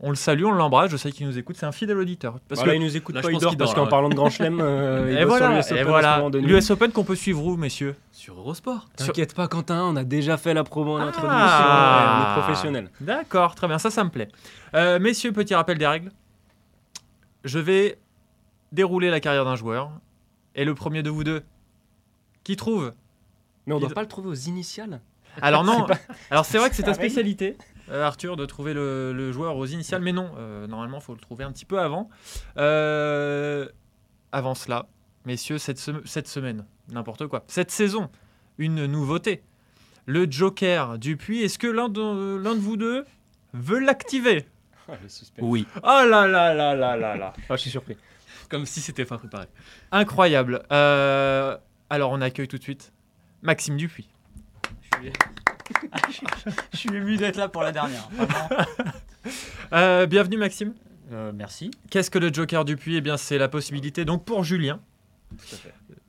[0.00, 0.90] on le salue, on l'embrasse.
[0.90, 2.40] Je sais qu'il nous écoute, c'est un fidèle auditeur.
[2.48, 3.84] Parce Voilà, que il nous écoute là, pas, je il pense dort qu'il parce dort,
[3.84, 6.28] qu'en parlant de Grand Chelem, euh, il et voilà, l'US Open et voilà.
[6.34, 7.94] l'US Open qu'on peut suivre où, messieurs?
[8.10, 8.88] Sur Eurosport.
[8.96, 11.04] T'inquiète pas, Quentin, on a déjà fait la promo en Ah.
[11.04, 11.28] introduction.
[11.30, 12.90] ouais, on est professionnel.
[13.00, 14.28] D'accord, très bien, ça, ça me plaît.
[14.74, 16.10] Euh, messieurs, petit rappel des règles.
[17.44, 17.98] Je vais
[18.72, 19.92] dérouler la carrière d'un joueur.
[20.56, 21.42] Et le premier de vous deux,
[22.44, 22.92] qui trouve
[23.66, 25.00] Mais on Il- doit pas le trouver aux initiales?
[25.40, 25.98] Alors non, C'est
[26.30, 27.08] alors c'est vrai que c'est ta pareil.
[27.10, 27.56] spécialité,
[27.90, 31.14] euh, Arthur, de trouver le, le joueur aux initiales, mais non, euh, normalement, il faut
[31.14, 32.10] le trouver un petit peu avant.
[32.58, 33.68] Euh,
[34.32, 34.86] avant cela,
[35.26, 38.10] messieurs, cette, sem- cette semaine, n'importe quoi, cette saison,
[38.58, 39.42] une nouveauté.
[40.06, 42.00] Le Joker Dupuis, est-ce que l'un de,
[42.58, 43.04] vous deux
[43.54, 44.46] veut l'activer?
[45.38, 45.66] Oui.
[45.76, 47.96] Oh là là là là là là Ah, je suis surpris.
[48.50, 49.46] Comme si c'était pas préparé.
[49.92, 50.62] Incroyable.
[50.72, 51.56] Euh,
[51.88, 52.92] alors on accueille tout de suite
[53.42, 54.08] Maxime Dupuis.
[56.72, 58.08] Je suis ému d'être là pour la dernière.
[59.72, 60.74] Euh, bienvenue Maxime.
[61.12, 61.70] Euh, merci.
[61.88, 64.80] Qu'est-ce que le Joker Dupuis Eh bien c'est la possibilité donc pour Julien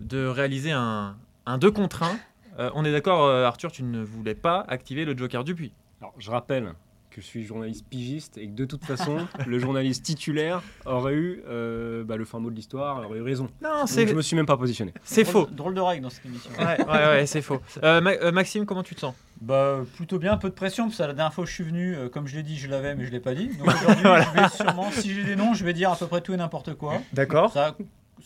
[0.01, 2.17] de réaliser un, un 2 contre 1.
[2.59, 5.71] Euh, on est d'accord Arthur, tu ne voulais pas activer le Joker Dupuis.
[6.01, 6.73] Alors, je rappelle
[7.13, 11.43] que je suis journaliste pigiste et que de toute façon, le journaliste titulaire aurait eu
[11.47, 13.47] euh, bah, le fin mot de l'histoire, aurait eu raison.
[13.61, 14.93] Non, Donc, c'est je me suis même pas positionné.
[15.03, 15.51] c'est Drôle- faux.
[15.51, 16.51] Drôle de règle dans cette émission.
[16.59, 17.59] Ouais, ouais, ouais, c'est faux.
[17.83, 19.13] Euh, Ma- euh, Maxime, comment tu te sens?
[19.41, 21.63] Bah plutôt bien, un peu de pression parce que la dernière fois que je suis
[21.65, 23.49] venu, euh, comme je l'ai dit, je l'avais mais je l'ai pas dit.
[23.57, 24.25] Donc aujourd'hui, Voilà.
[24.35, 26.37] je vais sûrement, si j'ai des noms, je vais dire à peu près tout et
[26.37, 26.95] n'importe quoi.
[27.13, 27.51] D'accord.
[27.51, 27.75] Ça,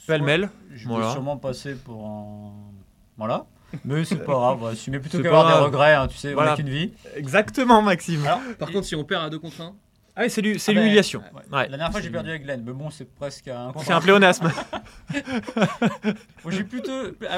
[0.05, 0.49] Pêle-mêle.
[0.73, 1.07] Je Voilà.
[1.07, 2.51] vais sûrement passer pour un,
[3.17, 3.45] voilà.
[3.85, 6.53] Mais c'est pas grave, voilà, mais plutôt qu'avoir des regrets, hein, tu sais, Voilà.
[6.53, 6.93] on qu'une vie.
[7.15, 8.25] Exactement Maxime.
[8.25, 9.73] Alors, Par contre, si on perd à 2 contre 1,
[10.15, 11.19] Ah, oui, c'est Ah ben, l'humiliation.
[11.19, 11.41] ouais.
[11.57, 11.63] Ouais.
[11.69, 14.51] La dernière fois, j'ai perdu avec Glenn, mais bon, c'est presque un C'est un pléonasme.
[16.49, 16.91] J'ai plutôt.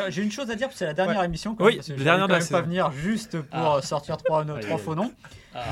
[0.10, 1.56] J'ai une chose à dire, parce que c'est la dernière émission.
[1.60, 3.76] Oui, parce que la dernière de la même pas venir juste pour Ah.
[3.78, 5.12] euh, sortir trois, nos- faux noms.
[5.54, 5.66] Ah.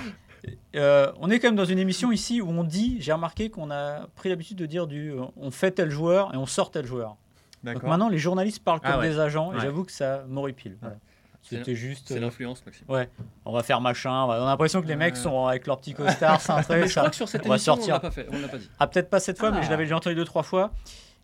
[0.75, 3.69] Euh, on est quand même dans une émission ici où on dit, j'ai remarqué qu'on
[3.71, 6.85] a pris l'habitude de dire du euh, on fait tel joueur et on sort tel
[6.85, 7.15] joueur.
[7.73, 9.09] Donc maintenant les journalistes parlent comme Ah ouais.
[9.09, 9.61] des agents et Ouais.
[9.61, 10.77] j'avoue que ça m'horripile.
[10.81, 10.95] Voilà.
[11.43, 12.09] C'était juste.
[12.09, 12.85] C'est euh, l'influence, Maxime.
[13.45, 14.11] on va faire machin.
[14.25, 15.19] On a l'impression que les mecs Ouais.
[15.21, 16.81] sont avec leur petit costard cintré.
[16.87, 17.93] Je ça- crois que sur cette on va émission, sortir.
[17.93, 18.69] on l'a pas fait, on l'a pas dit.
[18.79, 19.71] Ah, peut-être pas cette fois, mais je Ah.
[19.71, 20.71] l'avais déjà entendu deux, trois fois.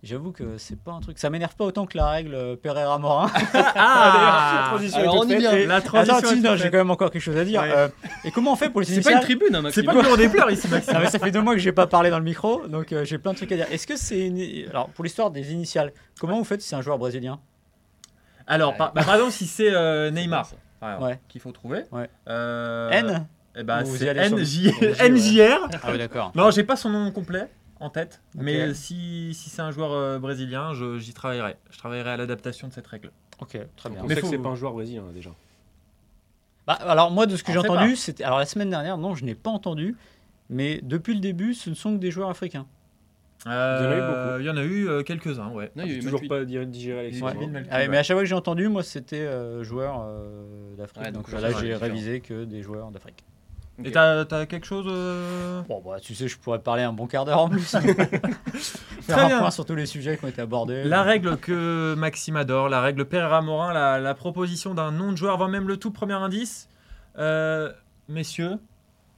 [0.04, 1.18] J'avoue que c'est pas un truc.
[1.18, 3.32] Ça m'énerve pas autant que la règle euh, Pereira Morin.
[3.76, 5.66] Ah, transition Alors, est on y vient.
[5.66, 6.18] La transition.
[6.18, 6.60] Attends, si, est non, faite.
[6.62, 7.62] j'ai quand même encore quelque chose à dire.
[7.62, 7.72] Ouais.
[7.74, 7.88] Euh,
[8.26, 10.00] et comment on fait pour les C'est pas initiales une tribune, hein, C'est pas que
[10.24, 10.94] l'on pleure ici, Maxime.
[10.94, 13.06] Non, mais ça fait deux mois que j'ai pas parlé dans le micro, donc euh,
[13.06, 13.68] j'ai plein de trucs à dire.
[13.72, 14.70] Est-ce que c'est une...
[14.70, 17.40] alors pour l'histoire des initiales, comment vous faites si c'est un joueur brésilien?
[18.46, 20.50] Alors, par, bah, par exemple, si c'est euh, Neymar
[20.82, 21.20] par exemple, Ouais.
[21.30, 22.10] qu'il faut trouver, Ouais.
[22.28, 23.26] euh, N?
[23.56, 24.68] eh ben, c'est allez sur le- NJ
[25.00, 25.70] NJ, NJR.
[25.82, 26.34] Ah oui, d'accord.
[26.36, 27.48] Non, j'ai pas son nom complet
[27.84, 31.56] en tête, mais si, si c'est un joueur euh, brésilien, j'y travaillerai.
[31.72, 33.12] Je travaillerai à l'adaptation de cette règle.
[33.42, 34.02] Ok, très bien.
[34.08, 35.32] Mais faut- c'est pas un joueur brésilien déjà.
[36.66, 39.26] Bah, alors moi, de ce que j'ai entendu, c'était alors la semaine dernière, non, je
[39.26, 39.98] n'ai pas entendu,
[40.50, 42.66] mais depuis le début, ce ne sont que des joueurs africains.
[43.46, 45.70] Euh, Il y en a eu euh, quelques-uns, ouais.
[45.76, 47.34] Non, il y a eu toujours pas di- digéré Ouais.
[47.34, 47.88] Bin Malki, Ah ouais, ouais.
[47.90, 51.04] mais à chaque fois que j'ai entendu, moi, c'était euh, joueurs euh, d'Afrique.
[51.04, 53.26] Ouais, donc donc là, j'ai révisé que des joueurs d'Afrique.
[53.84, 57.08] Et t'as as quelque chose euh, Bon, bah, tu sais, je pourrais parler un bon
[57.08, 57.76] quart d'heure en plus.
[59.02, 59.40] Faire un bien.
[59.40, 60.84] point sur tous les sujets qui ont été abordés.
[60.84, 65.18] La règle que Maxime adore, la règle Pereira Morin, la, la proposition d'un nom de
[65.18, 66.70] joueur avant même le tout premier indice.
[67.18, 67.72] Euh,
[68.08, 68.60] messieurs,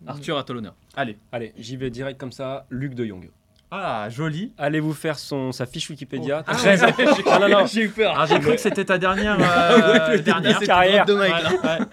[0.07, 0.75] Arthur l'honneur.
[0.95, 1.17] allez.
[1.31, 2.65] Allez, j'y vais direct comme ça.
[2.69, 3.29] Luc de Jong.
[3.71, 4.53] Ah, joli.
[4.57, 6.43] Allez vous faire son, sa fiche Wikipédia.
[6.47, 6.51] Oh.
[6.51, 7.39] Ah ouais.
[7.39, 7.65] non, non.
[7.65, 8.15] J'ai eu peur.
[8.17, 11.05] Ah, j'ai cru que c'était ta dernière, euh, dernière de carrière.
[11.05, 11.33] de Mike.
[11.61, 11.85] Voilà, ouais.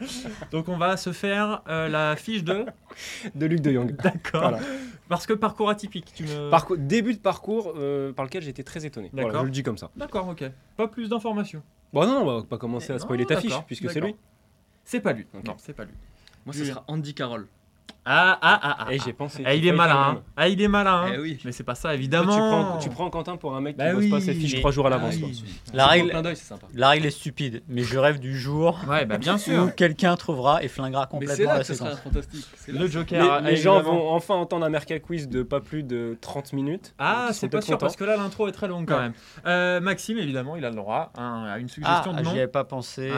[0.50, 2.66] Donc on va se faire euh, la fiche de.
[3.34, 3.96] De Luc de Jong.
[3.96, 4.42] D'accord.
[4.42, 4.58] Voilà.
[5.08, 6.12] Parce que parcours atypique.
[6.14, 6.50] Tu me.
[6.50, 9.10] Parcours- début de parcours euh, par lequel j'étais très étonné.
[9.12, 9.40] Voilà, D'accord.
[9.42, 9.90] je le dis comme ça.
[9.96, 10.44] D'accord, ok.
[10.76, 11.62] Pas plus d'informations.
[11.92, 14.16] Bon, non, on va pas commencer à spoiler Non, ta fiche, puisque c'est lui.
[14.84, 15.26] C'est pas lui.
[15.44, 15.94] Non, c'est pas lui.
[16.44, 16.74] Moi, ce Julien.
[16.74, 17.46] sera Andy Carroll.
[18.08, 18.92] Ah ah ah ah.
[18.92, 19.42] Et j'ai pensé.
[19.44, 19.96] Ah, il est malin.
[20.18, 20.22] hein.
[20.36, 21.06] Ah, il est malin.
[21.06, 21.12] hein.
[21.16, 21.40] Eh oui.
[21.44, 22.36] Mais c'est pas ça, Tu évidemment.
[22.36, 24.10] prends, tu prends Quentin pour un mec qui Bah bosse oui.
[24.10, 25.14] pas ses fiches trois jours à l'avance.
[25.20, 25.44] Ah oui.
[25.74, 26.68] La règle, clin d'œil, c'est sympa.
[26.72, 30.62] la règle est stupide, mais je rêve du jour Ouais, bah bien où quelqu'un trouvera
[30.62, 31.98] et flinguera complètement là la séquence.
[31.98, 32.46] fantastique.
[32.68, 32.80] Là.
[32.80, 33.40] Le Joker.
[33.40, 36.94] les gens vont enfin entendre un Merkel quiz de pas plus de 30 minutes.
[37.00, 37.86] Ah, c'est pas sûr contents.
[37.86, 39.02] parce que là l'intro est très longue quand Ouais.
[39.02, 39.14] même.
[39.46, 42.46] Euh, Maxime, évidemment, il a le droit hein, à une Ah, suggestion de j'y avais
[42.46, 43.10] pas pensé.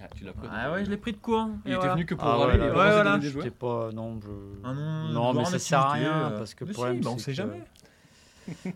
[0.00, 0.46] Ah, tu l'as pris.
[0.52, 1.48] Ah ouais, je l'ai pris de court.
[1.66, 2.60] Il était venu que pour Ah, râler.
[2.62, 3.18] Ouais, voilà.
[3.18, 3.44] des joueurs.
[3.44, 3.90] C'était pas.
[3.92, 4.28] Non, je.
[4.68, 7.18] Nom, Non, une mais ça sert à rien, euh, parce que le problème, bah, on
[7.18, 7.62] c'est sait que- jamais.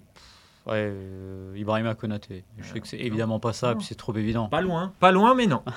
[0.65, 2.45] Ouais, euh, Ibrahima Konaté.
[2.59, 3.79] Je sais que c'est évidemment pas ça, Non.
[3.79, 4.49] puis c'est trop évident.
[4.49, 5.61] Pas loin, pas loin, mais non.
[5.67, 5.73] Ah,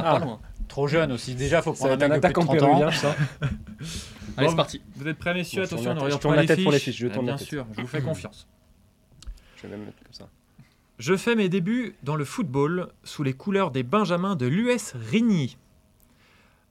[0.06, 0.12] Ah.
[0.18, 0.40] pas loin.
[0.68, 1.34] Trop jeune aussi.
[1.34, 2.78] Déjà, faut Ça va prendre être un un mec de plus de attaquant 30 ans.
[2.78, 3.14] péruvien, ça.
[4.38, 4.80] Allez, c'est parti.
[4.96, 5.62] Vous êtes prêts, messieurs?
[5.64, 6.96] Bon, je Attention, tourne ne la regarde je tourne pas la tête pour les fiches,
[6.96, 7.48] je Ah, tourne la Bien tête.
[7.48, 8.48] sûr, je vous fais confiance.
[9.56, 10.28] Je vais même mettre comme ça.
[11.02, 15.56] Je fais mes débuts dans le football sous les couleurs des Benjamins de l'US Rigny.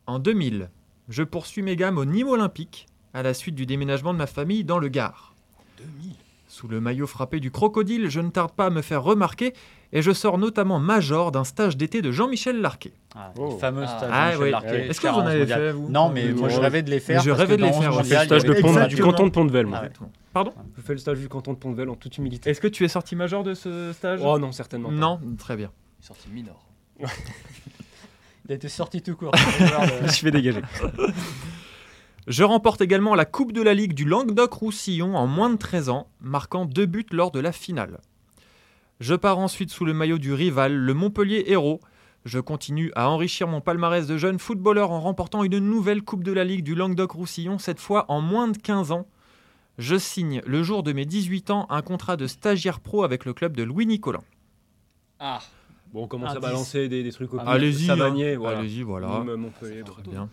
[0.08, 0.70] En 2000,
[1.10, 4.64] je poursuis mes gammes au Nîmes Olympique à la suite du déménagement de ma famille
[4.64, 5.36] dans le Gard.
[5.80, 6.16] 2000.
[6.54, 9.54] Sous le maillot frappé du crocodile, je ne tarde pas à me faire remarquer
[9.94, 12.92] et je sors notamment major d'un stage d'été de Jean-Michel Larquet.
[13.16, 13.52] Ah, Oh.
[13.54, 13.88] les fameux Ah.
[13.88, 14.52] stages Ah, de Michel ouais.
[14.52, 15.60] Larquet, Est-ce que vous en 40 avez mondial.
[15.62, 17.20] fait, vous Non, mais Oui, moi je rêvais de les faire.
[17.22, 17.94] Mais je rêvais de les 11 faire.
[17.94, 19.78] J'ai fait le stage de pont- du canton de Pont-de-Vel, moi.
[19.82, 19.92] Ah ouais.
[20.34, 20.54] Pardon?
[20.76, 22.50] Je fais le stage du canton de Pont-de-Vel en toute humilité.
[22.50, 24.20] Est-ce que tu es sorti major de ce stage?
[24.22, 24.96] Oh non, certainement pas.
[24.96, 25.72] Non, très bien.
[26.00, 26.66] Il est sorti minor.
[28.46, 29.32] Il a été sorti tout court.
[29.38, 30.62] Je me suis fait dégager.
[32.28, 36.08] Je remporte également la Coupe de la Ligue du Languedoc-Roussillon en moins de 13 ans,
[36.22, 38.00] marquant deux buts lors de la finale.
[39.00, 41.82] Je pars ensuite sous le maillot du rival, le Montpellier Hérault.
[42.24, 46.32] Je continue à enrichir mon palmarès de jeune footballeur en remportant une nouvelle Coupe de
[46.32, 49.08] la Ligue du Languedoc-Roussillon, cette fois en moins de 15 ans.
[49.80, 53.34] Je signe le jour de mes 18 ans un contrat de stagiaire pro avec le
[53.34, 54.22] club de Louis Nicolin.
[55.20, 55.40] Ah,
[55.94, 57.96] Bon, on commence Un à balancer des, des trucs au Allez-y, hein.
[58.38, 58.60] voilà.
[58.60, 59.24] Allez-y, voilà.
[59.36, 60.30] Montpellier, bien.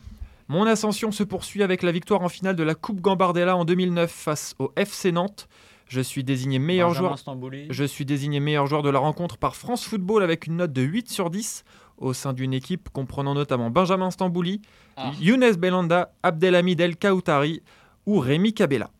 [0.48, 4.10] Mon ascension se poursuit avec la victoire en finale de la Coupe Gambardella en 2009
[4.10, 5.46] face au FC Nantes.
[5.88, 7.18] Je suis désigné meilleur Benjamin joueur.
[7.18, 7.66] Stambouli.
[7.70, 10.82] Je suis désigné meilleur joueur de la rencontre par France Football avec une note de
[10.82, 11.64] 8 sur 10
[11.98, 14.60] au sein d'une équipe comprenant notamment Benjamin Stambouli,
[14.96, 15.12] Ah.
[15.20, 17.62] Younes Belanda, Abdelhamid El Kaoutari
[18.06, 18.90] ou Rémi Cabella.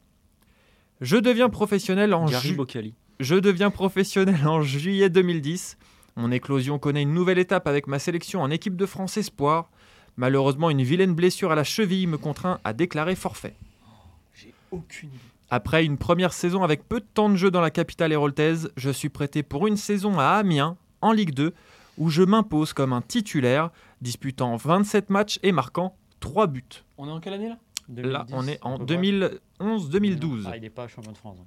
[1.01, 2.57] Je deviens professionnel en ju-
[3.21, 5.77] je deviens professionnel en juillet 2010.
[6.17, 9.71] Mon éclosion connaît une nouvelle étape avec ma sélection en équipe de France Espoir.
[10.19, 13.55] Malheureusement, une vilaine blessure à la cheville me contraint à déclarer forfait.
[14.35, 15.19] j'ai aucune idée.
[15.49, 18.91] Après une première saison avec peu de temps de jeu dans la capitale héroltaise, je
[18.91, 21.55] suis prêté pour une saison à Amiens, en Ligue 2,
[21.99, 23.71] où je m'impose comme un titulaire,
[24.03, 26.65] disputant 27 matchs et marquant 3 buts.
[26.99, 27.59] On est en quelle année là?
[27.89, 28.95] Là, 2010, on est en peut pas.
[29.61, 30.43] 2011-2012.
[30.47, 31.39] Ah, il n'est pas champion de France.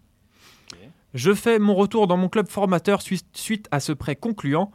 [1.13, 4.71] Je fais mon retour dans mon club formateur suite à ce prêt concluant.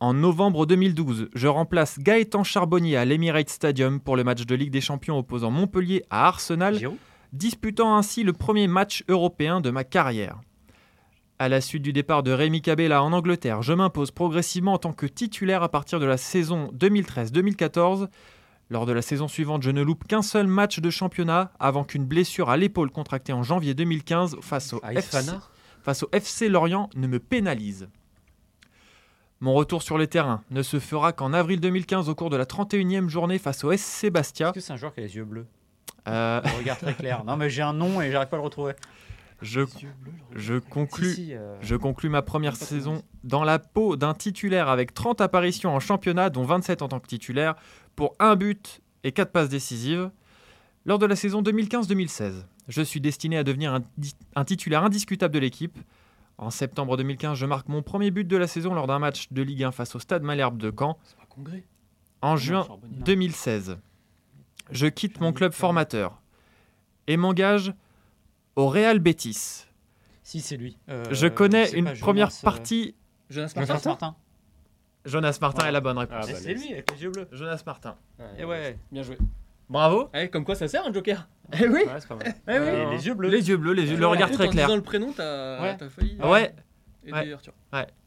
[0.00, 4.70] En novembre 2012, je remplace Gaëtan Charbonnier à l'Emirates Stadium pour le match de Ligue
[4.70, 6.78] des Champions opposant Montpellier à Arsenal,
[7.32, 10.40] disputant ainsi le premier match européen de ma carrière.
[11.40, 14.92] À la suite du départ de Rémi Cabella en Angleterre, je m'impose progressivement en tant
[14.92, 18.06] que titulaire à partir de la saison 2013-2014.
[18.70, 22.04] Lors de la saison suivante, je ne loupe qu'un seul match de championnat avant qu'une
[22.04, 25.50] blessure à l'épaule contractée en janvier 2015 face au, Aïs FC, Fanard
[25.82, 27.88] face au FC Lorient ne me pénalise.
[29.40, 32.44] Mon retour sur les terrains ne se fera qu'en avril 2015 au cours de la
[32.44, 34.48] 31e journée face au SC Bastia.
[34.48, 35.46] Est-ce que c'est un joueur qui a les yeux bleus
[36.08, 37.22] Euh, regard très clair.
[37.24, 38.72] Non, mais j'ai un nom et j'arrive pas à le retrouver.
[39.40, 39.60] je,
[40.34, 44.68] je conclus Si, si, euh, Je conclus ma première saison dans la peau d'un titulaire
[44.68, 47.54] avec 30 apparitions en championnat, dont 27 en tant que titulaire,
[47.94, 50.10] pour un but et 4 passes décisives.
[50.84, 53.78] Lors de la saison 2015-2016, je suis destiné à devenir
[54.34, 55.78] un titulaire indiscutable de l'équipe.
[56.38, 59.42] En septembre 2015, je marque mon premier but de la saison lors d'un match de
[59.42, 60.96] Ligue 1 face au Stade Malherbe de Caen.
[61.02, 61.64] C'est pas Congrès.
[62.22, 63.02] En juin Charbonnier.
[63.04, 63.78] 2016,
[64.70, 66.20] je quitte mon club formateur
[67.08, 67.72] et m'engage
[68.54, 69.66] au Real Betis.
[70.22, 70.78] Si, c'est lui.
[70.88, 72.94] Euh, je connais une Jonas, première euh, partie.
[73.30, 73.90] Jonas Jonas Martin.
[73.90, 74.16] Martin.
[75.04, 76.26] Jonas Martin est la bonne réponse.
[76.28, 77.28] Ah, bah, c'est lui avec les yeux bleus.
[77.32, 77.96] Jonas Martin.
[78.38, 78.78] Et ouais.
[78.92, 79.16] Bien joué.
[79.70, 80.08] Bravo.
[80.14, 81.80] Eh, comme quoi ça sert un joker Eh oui.
[81.80, 82.34] Ouais, c'est pas mal.
[82.48, 82.66] Eh oui.
[82.68, 83.28] Et les yeux bleus.
[83.28, 84.68] Les yeux bleus, les yeux, le regard très clair.
[84.68, 85.76] Dans le prénom, t'as Ouais.
[85.76, 86.16] t'as failli.
[86.20, 86.54] Ah Ouais.
[87.04, 87.32] aider Ouais.
[87.32, 87.52] Arthur.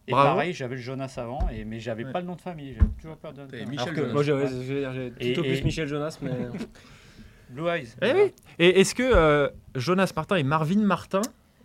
[0.07, 0.29] Et Bravo.
[0.35, 2.11] pareil, j'avais le Jonas avant, et, mais j'avais Ouais.
[2.11, 2.73] pas le nom de famille.
[2.73, 3.45] J'avais toujours peur de.
[3.45, 4.13] T'avais Alors Michel que- Jonas.
[4.13, 5.13] Moi, j'ai Ouais.
[5.19, 6.31] Et- au et- plus Michel Jonas, mais.
[7.49, 7.87] Blue Eyes.
[8.01, 8.33] Eh oui.
[8.59, 11.21] Et est-ce que euh, Jonas Martin et Marvin Martin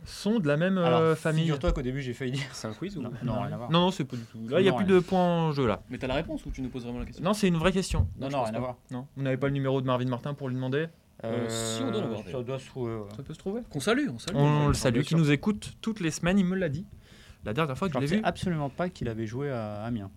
[0.07, 2.43] sont de la même euh, Alors, famille Figure-toi qu'au début, j'ai failli dire.
[2.53, 3.71] C'est un quiz ou Non, non, rien à voir.
[3.71, 4.39] Non, non, c'est pas du tout.
[4.49, 5.83] Là, il n'y a plus de points en jeu là.
[5.91, 7.25] Mais t'as la réponse ou tu nous poses vraiment la question?
[7.25, 8.09] Non, c'est une vraie question.
[8.19, 8.77] Non, non, rien à voir.
[8.91, 10.87] Non, vous n'avez pas le numéro de Marvin Martin pour lui demander
[11.25, 12.95] Euh, si, on doit l'avoir, Ça doit se trouver.
[12.95, 13.03] ouais.
[13.17, 13.61] Ça peut se trouver.
[13.71, 14.37] Qu'on salue, on salue.
[14.37, 16.87] On le salue, qui nous écoute toutes les semaines, il me l'a dit.
[17.45, 18.23] La dernière fois que je l'ai pensais vu.
[18.25, 20.11] absolument pas qu'il avait joué à Amiens.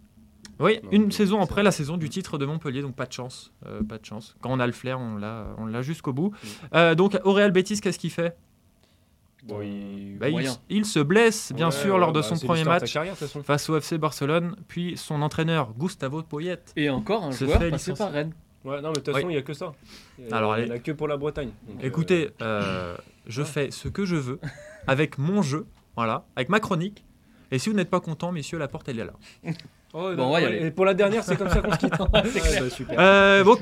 [0.59, 1.63] Oui, Non, une mais saison c'est après vrai.
[1.63, 3.53] la saison du titre de Montpellier, donc pas de chance.
[3.65, 4.35] Euh, pas de chance.
[4.41, 6.31] Quand on a le flair, on l'a, on l'a jusqu'au bout.
[6.31, 6.47] Mm.
[6.75, 8.35] Euh, donc au Real Betis, qu'est-ce qu'il fait?
[9.43, 10.27] Bon, il- Bah,
[10.69, 13.69] il, se blesse, bien Ouais, sûr, ouais, lors de bah, son premier match carrière, face
[13.69, 16.59] au FC Barcelone, puis son entraîneur Gustavo Poyet.
[16.75, 18.33] Et encore un joueur fait passé par Rennes.
[18.65, 19.71] Ouais, non, mais de toute façon, il n'y a que ça.
[20.17, 20.71] Il y a- Alors, il y allez.
[20.73, 21.51] en a que pour la Bretagne.
[21.67, 24.39] Donc, euh, Écoutez, euh, je fais ce que je veux
[24.87, 25.65] avec mon jeu,
[25.95, 27.05] voilà, avec ma chronique.
[27.51, 29.13] Et si vous n'êtes pas content, messieurs, la porte elle est là.
[29.93, 30.65] oh, Bon, on va y ouais, aller.
[30.67, 31.93] et pour la dernière, c'est comme ça qu'on se quitte.
[31.99, 32.95] Ouais, bah, super.
[32.99, 33.57] Euh, bon,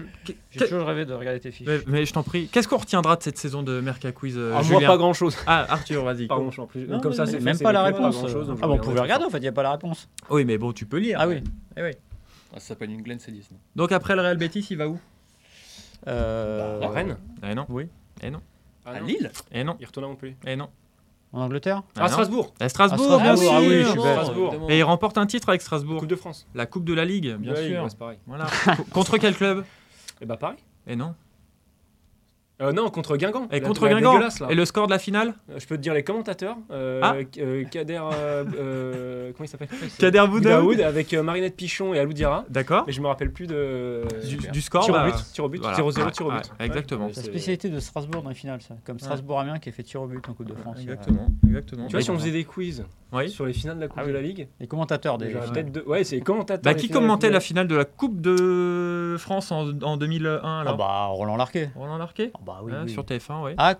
[0.51, 1.67] J'ai toujours rêvé de regarder tes fiches.
[1.67, 4.53] mais, mais je t'en prie, qu'est-ce qu'on retiendra de cette saison de Merca Quiz euh,
[4.55, 5.37] Ah, moi, pas grand chose.
[5.47, 6.27] Ah, Arthur, vas-y.
[6.27, 8.17] Comme ça, c'est même c'est pas la réponse.
[8.19, 10.09] grand-chose, donc ah bon, on pouvait regarder en fait, il n'y a pas la réponse.
[10.29, 11.17] Oui, mais bon, tu peux lire.
[11.21, 11.43] Ah oui.
[11.75, 11.91] Eh oui.
[12.53, 13.47] Ah, ça s'appelle une Glen Cédis.
[13.51, 14.97] non Donc après le Real Betis, il va où
[16.07, 17.65] Euh, À Rennes Eh non.
[17.69, 17.87] Oui.
[18.23, 18.39] Eh non.
[18.85, 19.05] Ah, À non.
[19.07, 19.75] Lille Eh non.
[19.79, 20.35] Il retourne à Montpellier.
[20.45, 20.69] Eh non.
[21.33, 22.07] En Angleterre Ah, Ah.
[22.09, 22.53] Strasbourg.
[22.59, 23.53] À Strasbourg, Ah, bien Strasbourg, sûr.
[23.53, 24.13] ah oui, je suis bête.
[24.13, 24.47] Strasbourg.
[24.53, 24.69] évidemment.
[24.69, 25.99] Et il remporte un titre avec Strasbourg.
[25.99, 26.47] Coupe de France.
[26.55, 27.87] La Coupe de la Ligue, bien sûr.
[27.99, 28.17] pareil.
[28.27, 28.47] Voilà.
[28.77, 29.65] Co- contre quel club?
[30.21, 30.57] Et bah, pareil.
[30.87, 31.13] Et non.
[32.59, 33.47] Euh, non, contre Guingamp.
[33.51, 34.19] Et La- contre la Guingamp.
[34.49, 35.35] Et le score de la finale?
[35.51, 36.57] Euh, Je peux te dire les commentateurs.
[36.71, 37.15] Euh, Ah.
[37.37, 37.99] euh, Kader.
[38.11, 39.67] euh, euh, comment il s'appelle?
[39.99, 40.81] Kader Boudaoud.
[40.81, 42.45] Avec euh, Marinette Pichon et Alou Diarra.
[42.49, 42.83] D'accord.
[42.87, 44.01] Mais je me rappelle plus de.
[44.51, 44.83] Du, score.
[44.85, 45.15] Tir au bah, but.
[45.33, 45.61] Tir au but.
[45.61, 45.77] voilà.
[45.77, 46.51] 0-0, Ouais, tir au but.
[46.59, 47.01] exactement.
[47.05, 48.73] Ouais, La c'est- spécialité de Strasbourg dans les finales, ça.
[48.85, 50.77] Comme Strasbourg-Amiens qui a fait tir au but en Coupe de France.
[50.81, 51.27] Exactement.
[51.47, 51.85] Exactement.
[51.87, 53.29] Tu vois, si on faisait des quiz Oui.
[53.29, 55.29] sur les finales de la Coupe Ah de la Ligue, Les commentateurs des.
[55.31, 55.51] j'aurais ouais.
[55.53, 55.83] peut-être deux.
[55.85, 56.63] Ouais, c'est les commentateurs.
[56.63, 61.05] Bah, qui commentait la finale de la Coupe de France en, en 2001 Ah bah,
[61.11, 61.69] Roland Larquet.
[61.75, 62.31] Roland Larquet?
[62.33, 62.71] Ah bah oui.
[62.73, 62.91] Hein, oui.
[62.91, 63.51] Sur TF1, oui.
[63.57, 63.75] Ah,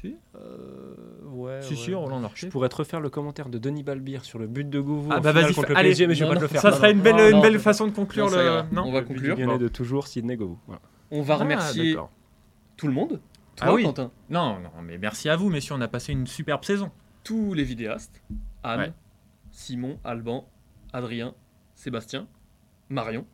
[0.00, 0.16] Si.
[0.36, 0.94] euh,
[1.24, 1.60] ouais.
[1.62, 1.76] si, ouais.
[1.76, 2.48] si, Roland Je Larquet.
[2.48, 5.10] pourrais te refaire le commentaire de Denis Balbir sur le but de Gouvou.
[5.12, 5.88] Ah bah vas-y, contre le allez.
[5.90, 6.60] PSG, mais je vais Non, pas te le faire.
[6.62, 8.62] Ça Non, serait une belle, Non, une belle façon de conclure le.
[8.72, 9.58] Non On va Le conclure.
[9.58, 10.58] De toujours Sidney Govou.
[10.66, 10.80] Voilà.
[11.10, 11.96] On va Ah, remercier
[12.76, 13.20] tout le monde.
[13.56, 13.84] Toi, Ah oui.
[13.84, 14.10] Quentin.
[14.28, 16.90] Non, non, mais merci à vous, messieurs, on a passé une superbe saison.
[17.24, 18.22] Tous les vidéastes.
[18.62, 18.92] Anne, Ouais.
[19.50, 20.46] Simon, Alban,
[20.92, 21.34] Adrien,
[21.74, 22.26] Sébastien,
[22.90, 23.24] Marion.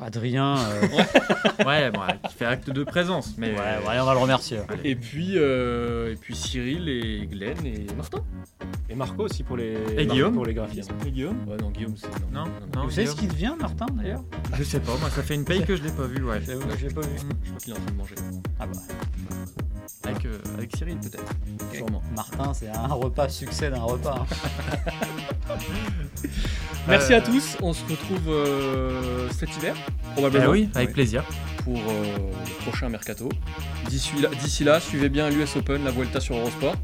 [0.00, 0.56] Adrien.
[0.58, 0.86] euh,
[1.66, 3.48] Ouais, bon, qui fait acte de présence, mais.
[3.52, 4.58] ouais, ouais, on va le remercier.
[4.84, 8.18] Et puis, euh, et puis Cyril et Glenn et Martin.
[8.88, 10.92] Et Marco aussi pour les, Et Guillaume pour les graphismes.
[11.06, 12.08] Et Guillaume Ouais, non, Guillaume, c'est.
[12.32, 12.50] Non, non.
[12.74, 12.84] non.
[12.84, 14.22] Vous savez ce qu'il devient, Martin, d'ailleurs?
[14.56, 16.40] Je sais pas, moi ça fait une paye que je l'ai pas vu, ouais.
[16.44, 16.58] Je l'ai
[16.94, 17.18] pas vu.
[17.18, 18.14] Je crois qu'il est en train de manger.
[18.60, 18.72] Ah bah.
[20.04, 21.32] Avec, euh, avec Cyril peut-être.
[21.74, 22.02] Sûrement.
[22.14, 24.24] Martin, c'est un repas succès d'un repas.
[24.30, 25.54] hein.
[26.88, 27.56] Merci Euh, à tous.
[27.62, 29.74] On se retrouve euh, cet hiver,
[30.14, 30.50] probablement.
[30.50, 31.24] oui, avec plaisir.
[31.64, 32.04] Pour euh,
[32.46, 33.28] le prochain mercato.
[33.88, 36.74] D'ici là, d'ici là, suivez bien l'US Open, la Vuelta sur Eurosport.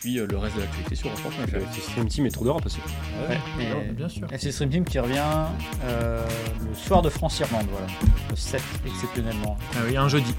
[0.00, 1.54] Et puis euh, le reste de l'actualité sur Eurosport.fr.
[1.56, 2.78] Le Stream Team et Tour d'Europe aussi.
[3.28, 4.26] Ouais, et- bien sûr.
[4.32, 5.20] FC Stream Team qui revient
[5.84, 6.24] euh,
[6.66, 7.86] le soir de France-Irlande, voilà.
[8.30, 9.58] Le 7, exceptionnellement.
[9.76, 10.34] Ah oui, un jeudi.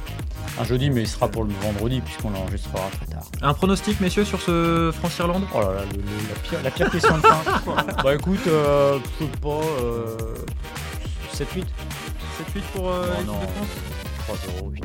[0.60, 3.24] Un jeudi, mais il sera pour le vendredi, puisqu'on l'enregistrera très tard.
[3.44, 6.90] Un pronostic, messieurs, sur ce France-Irlande Oh là là, le- le- la, pire, la pire
[6.90, 7.44] question de fin.
[8.04, 10.18] bah écoute, euh, je sais pas, euh,
[11.34, 11.64] 7-8
[12.56, 13.40] 7-8 pour euh, Non, l'équipe non.
[13.40, 14.84] de France 3-0, 8.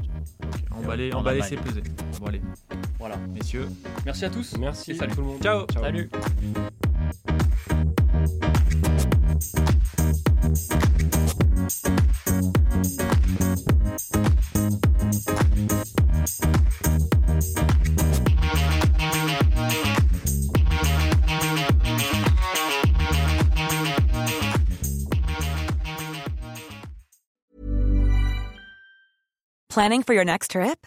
[1.14, 1.83] Emballé, c'est pesé.
[2.20, 2.43] Bon, allez,
[2.99, 3.16] Voilà.
[3.28, 3.68] messieurs.
[4.05, 4.57] Merci à tous.
[4.59, 5.12] Merci Et salut.
[5.14, 5.42] tout le monde.
[5.42, 5.66] Ciao.
[5.72, 6.11] Salut.
[29.68, 30.86] Planning for your next trip?